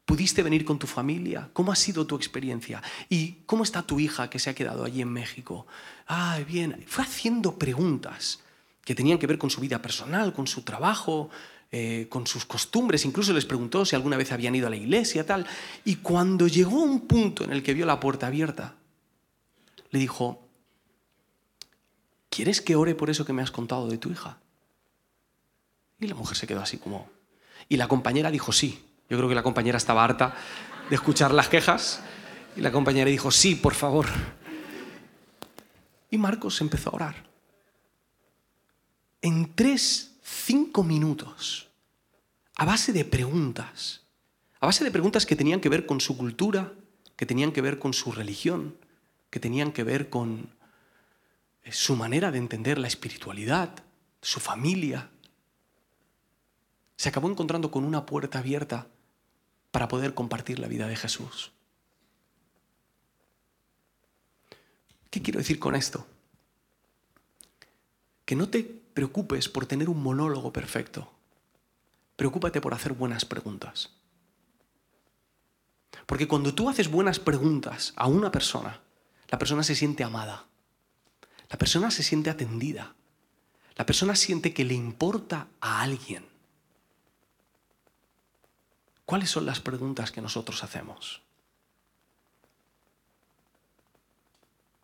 ¿Pudiste 0.06 0.44
venir 0.44 0.66
con 0.66 0.80
tu 0.80 0.88
familia? 0.88 1.50
¿Cómo 1.54 1.72
ha 1.72 1.76
sido 1.76 2.06
tu 2.06 2.16
experiencia? 2.16 2.82
¿Y 3.10 3.38
cómo 3.46 3.64
está 3.64 3.84
tu 3.84 4.00
hija 4.00 4.30
que 4.30 4.40
se 4.40 4.50
ha 4.50 4.56
quedado 4.56 4.84
allí 4.84 5.02
en 5.02 5.10
México? 5.10 5.66
Ah, 6.08 6.40
bien. 6.46 6.84
Fue 6.88 7.04
haciendo 7.04 7.58
preguntas 7.58 8.42
que 8.84 8.96
tenían 8.96 9.18
que 9.18 9.28
ver 9.28 9.38
con 9.38 9.50
su 9.50 9.62
vida 9.62 9.82
personal, 9.82 10.34
con 10.34 10.46
su 10.46 10.64
trabajo, 10.64 11.30
eh, 11.72 12.06
con 12.10 12.28
sus 12.28 12.46
costumbres, 12.46 13.06
incluso 13.06 13.34
les 13.34 13.46
preguntó 13.46 13.84
si 13.86 13.96
alguna 13.96 14.18
vez 14.18 14.32
habían 14.32 14.54
ido 14.54 14.68
a 14.68 14.70
la 14.70 14.76
iglesia, 14.76 15.26
tal. 15.26 15.48
Y 15.86 15.96
cuando 15.96 16.48
llegó 16.48 16.82
a 16.82 16.84
un 16.84 17.08
punto 17.08 17.44
en 17.44 17.52
el 17.52 17.64
que 17.64 17.74
vio 17.74 17.86
la 17.86 18.00
puerta 18.00 18.28
abierta, 18.28 18.76
le 19.90 20.00
dijo, 20.00 20.48
¿quieres 22.30 22.62
que 22.62 22.76
ore 22.76 22.94
por 22.94 23.10
eso 23.10 23.26
que 23.26 23.34
me 23.34 23.42
has 23.42 23.52
contado 23.52 23.88
de 23.88 23.98
tu 23.98 24.12
hija? 24.12 24.38
Y 26.00 26.08
la 26.08 26.16
mujer 26.16 26.38
se 26.38 26.46
quedó 26.46 26.62
así 26.62 26.78
como... 26.78 27.10
Y 27.70 27.78
la 27.78 27.88
compañera 27.88 28.30
dijo 28.30 28.52
sí. 28.52 28.84
Yo 29.14 29.18
creo 29.20 29.30
que 29.30 29.36
la 29.36 29.44
compañera 29.44 29.78
estaba 29.78 30.04
harta 30.04 30.34
de 30.90 30.96
escuchar 30.96 31.36
las 31.36 31.48
quejas. 31.48 32.02
Y 32.56 32.62
la 32.62 32.72
compañera 32.72 33.12
dijo, 33.12 33.30
sí, 33.30 33.54
por 33.54 33.76
favor. 33.76 34.08
Y 36.10 36.18
Marcos 36.18 36.60
empezó 36.62 36.90
a 36.90 36.96
orar. 36.96 37.30
En 39.22 39.54
tres, 39.54 40.16
cinco 40.24 40.84
minutos, 40.84 41.70
a 42.56 42.66
base 42.66 42.92
de 42.92 43.06
preguntas, 43.06 44.02
a 44.60 44.66
base 44.66 44.84
de 44.84 44.90
preguntas 44.90 45.28
que 45.28 45.36
tenían 45.36 45.60
que 45.60 45.70
ver 45.70 45.86
con 45.86 46.02
su 46.02 46.18
cultura, 46.18 46.74
que 47.16 47.28
tenían 47.28 47.52
que 47.52 47.62
ver 47.62 47.78
con 47.78 47.94
su 47.94 48.14
religión, 48.14 48.76
que 49.30 49.40
tenían 49.40 49.74
que 49.74 49.84
ver 49.84 50.10
con 50.10 50.50
eh, 51.62 51.72
su 51.72 51.96
manera 51.96 52.32
de 52.32 52.40
entender 52.40 52.80
la 52.80 52.88
espiritualidad, 52.88 53.76
su 54.24 54.40
familia. 54.40 55.12
Se 56.96 57.10
acabó 57.10 57.30
encontrando 57.30 57.70
con 57.70 57.84
una 57.84 58.08
puerta 58.08 58.40
abierta 58.40 58.88
para 59.74 59.90
poder 59.90 60.14
compartir 60.14 60.60
la 60.60 60.70
vida 60.70 60.88
de 60.88 60.96
Jesús. 60.96 61.52
¿Qué 65.10 65.22
quiero 65.22 65.40
decir 65.40 65.60
con 65.60 65.76
esto? 65.76 66.08
que 68.26 68.36
no 68.36 68.50
te 68.50 68.64
preocupes 68.64 69.50
por 69.50 69.66
tener 69.66 69.90
un 69.90 70.02
monólogo 70.02 70.54
perfecto. 70.54 71.12
Preocúpate 72.16 72.62
por 72.62 72.74
hacer 72.74 72.94
buenas 72.94 73.26
preguntas. 73.26 73.92
Porque 76.06 76.28
cuando 76.28 76.54
tú 76.54 76.70
haces 76.70 76.90
buenas 76.90 77.20
preguntas 77.20 77.94
a 77.96 78.08
una 78.08 78.32
persona, 78.32 78.82
la 79.30 79.38
persona 79.38 79.64
se 79.64 79.76
siente 79.76 80.04
amada. 80.04 80.46
La 81.50 81.58
persona 81.58 81.92
se 81.92 82.04
siente 82.04 82.30
atendida. 82.30 82.96
La 83.76 83.86
persona 83.86 84.16
siente 84.16 84.54
que 84.54 84.66
le 84.66 84.74
importa 84.74 85.48
a 85.60 85.82
alguien. 85.82 86.26
¿Cuáles 89.14 89.30
son 89.30 89.46
las 89.46 89.60
preguntas 89.60 90.12
que 90.12 90.22
nosotros 90.22 90.64
hacemos? 90.64 91.22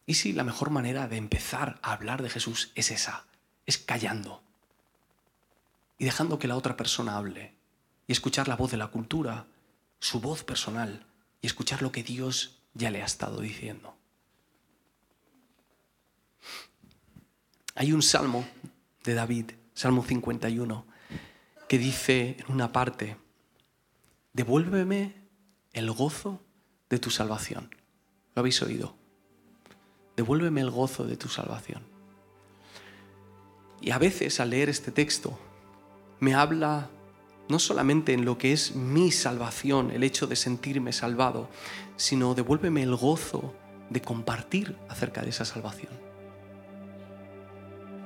¿Y 0.05 0.13
si 0.13 0.33
la 0.33 0.43
mejor 0.43 0.69
manera 0.69 1.07
de 1.07 1.17
empezar 1.17 1.79
a 1.81 1.93
hablar 1.93 2.21
de 2.21 2.29
Jesús 2.29 2.71
es 2.75 2.91
esa? 2.91 3.25
Es 3.65 3.79
callando 3.79 4.43
y 5.97 6.05
dejando 6.05 6.37
que 6.37 6.47
la 6.47 6.57
otra 6.57 6.77
persona 6.77 7.17
hable 7.17 7.55
y 8.05 8.11
escuchar 8.11 8.47
la 8.47 8.55
voz 8.55 8.69
de 8.69 8.77
la 8.77 8.89
cultura, 8.89 9.47
su 9.99 10.21
voz 10.21 10.43
personal 10.43 11.07
y 11.41 11.47
escuchar 11.47 11.81
lo 11.81 11.91
que 11.91 12.03
Dios 12.03 12.59
ya 12.75 12.91
le 12.91 13.01
ha 13.01 13.05
estado 13.07 13.41
diciendo. 13.41 13.97
Hay 17.73 17.93
un 17.93 18.03
salmo 18.03 18.47
de 19.03 19.15
David, 19.15 19.53
Salmo 19.73 20.03
51, 20.03 20.85
que 21.67 21.79
dice 21.79 22.37
en 22.37 22.53
una 22.53 22.71
parte, 22.71 23.17
devuélveme 24.33 25.15
el 25.73 25.91
gozo 25.91 26.41
de 26.89 26.99
tu 26.99 27.09
salvación. 27.09 27.75
¿Lo 28.35 28.41
habéis 28.41 28.61
oído? 28.61 28.95
Devuélveme 30.15 30.61
el 30.61 30.71
gozo 30.71 31.05
de 31.05 31.17
tu 31.17 31.29
salvación. 31.29 31.83
Y 33.81 33.91
a 33.91 33.97
veces 33.97 34.39
al 34.39 34.49
leer 34.49 34.69
este 34.69 34.91
texto 34.91 35.37
me 36.19 36.33
habla 36.33 36.89
no 37.47 37.59
solamente 37.59 38.13
en 38.13 38.25
lo 38.25 38.37
que 38.37 38.53
es 38.53 38.75
mi 38.75 39.11
salvación, 39.11 39.91
el 39.91 40.03
hecho 40.03 40.27
de 40.27 40.35
sentirme 40.35 40.93
salvado, 40.93 41.49
sino 41.97 42.35
devuélveme 42.35 42.83
el 42.83 42.95
gozo 42.95 43.55
de 43.89 44.01
compartir 44.01 44.77
acerca 44.87 45.21
de 45.21 45.29
esa 45.29 45.45
salvación. 45.45 46.09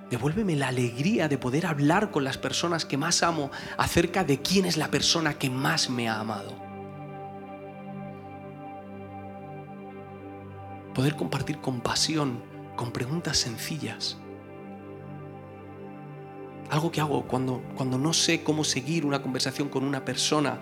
Devuélveme 0.10 0.56
la 0.56 0.68
alegría 0.68 1.28
de 1.28 1.38
poder 1.38 1.66
hablar 1.66 2.12
con 2.12 2.24
las 2.24 2.38
personas 2.38 2.86
que 2.86 2.98
más 2.98 3.24
amo 3.24 3.52
acerca 3.78 4.24
de 4.24 4.42
quién 4.42 4.66
es 4.66 4.78
la 4.78 4.89
persona 4.89 5.34
que 5.36 5.50
más 5.50 5.89
me 5.89 6.08
ha 6.08 6.20
amado. 6.20 6.56
Poder 10.94 11.16
compartir 11.16 11.60
compasión 11.60 12.44
con 12.76 12.92
preguntas 12.92 13.38
sencillas 13.38 14.18
algo 16.74 16.92
que 16.92 17.02
hago 17.02 17.24
cuando, 17.28 17.62
cuando 17.76 18.00
no 18.00 18.13
sé 18.13 18.44
cómo 18.44 18.63
seguir 18.63 19.06
una 19.06 19.22
conversación 19.22 19.70
con 19.70 19.84
una 19.84 20.04
persona, 20.04 20.60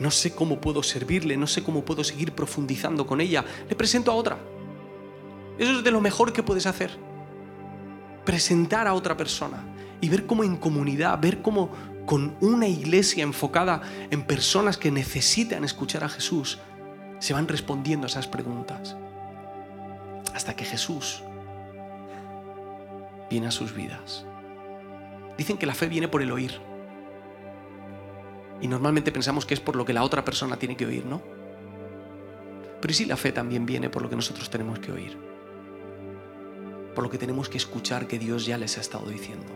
no 0.00 0.10
sé 0.10 0.34
cómo 0.34 0.60
puedo 0.60 0.82
servirle, 0.82 1.36
no 1.36 1.46
sé 1.46 1.62
cómo 1.62 1.84
puedo 1.84 2.02
seguir 2.02 2.32
profundizando 2.32 3.06
con 3.06 3.20
ella, 3.20 3.44
le 3.68 3.76
presento 3.76 4.10
a 4.10 4.14
otra. 4.14 4.38
Eso 5.58 5.78
es 5.78 5.84
de 5.84 5.90
lo 5.92 6.00
mejor 6.00 6.32
que 6.32 6.42
puedes 6.42 6.66
hacer. 6.66 6.90
Presentar 8.24 8.86
a 8.86 8.94
otra 8.94 9.16
persona 9.16 9.64
y 10.00 10.08
ver 10.08 10.26
cómo 10.26 10.44
en 10.44 10.56
comunidad, 10.56 11.18
ver 11.20 11.42
cómo 11.42 11.70
con 12.06 12.36
una 12.40 12.66
iglesia 12.66 13.22
enfocada 13.22 13.82
en 14.10 14.22
personas 14.22 14.76
que 14.76 14.90
necesitan 14.90 15.64
escuchar 15.64 16.04
a 16.04 16.08
Jesús, 16.08 16.58
se 17.18 17.32
van 17.32 17.48
respondiendo 17.48 18.06
a 18.06 18.10
esas 18.10 18.26
preguntas. 18.26 18.96
Hasta 20.34 20.56
que 20.56 20.64
Jesús 20.64 21.22
viene 23.30 23.46
a 23.46 23.52
sus 23.52 23.74
vidas. 23.74 24.24
Dicen 25.38 25.56
que 25.56 25.66
la 25.66 25.74
fe 25.74 25.88
viene 25.88 26.08
por 26.08 26.22
el 26.22 26.32
oír. 26.32 26.60
Y 28.60 28.68
normalmente 28.68 29.10
pensamos 29.12 29.46
que 29.46 29.54
es 29.54 29.60
por 29.60 29.76
lo 29.76 29.84
que 29.84 29.92
la 29.92 30.04
otra 30.04 30.24
persona 30.24 30.56
tiene 30.56 30.76
que 30.76 30.86
oír, 30.86 31.04
¿no? 31.04 31.22
Pero 32.80 32.92
¿y 32.92 32.94
si 32.94 33.04
la 33.04 33.16
fe 33.16 33.32
también 33.32 33.64
viene 33.64 33.88
por 33.88 34.02
lo 34.02 34.10
que 34.10 34.16
nosotros 34.16 34.50
tenemos 34.50 34.78
que 34.80 34.92
oír? 34.92 35.31
Por 36.94 37.04
lo 37.04 37.10
que 37.10 37.18
tenemos 37.18 37.48
que 37.48 37.58
escuchar 37.58 38.06
que 38.06 38.18
Dios 38.18 38.44
ya 38.46 38.58
les 38.58 38.78
ha 38.78 38.80
estado 38.80 39.08
diciendo. 39.08 39.46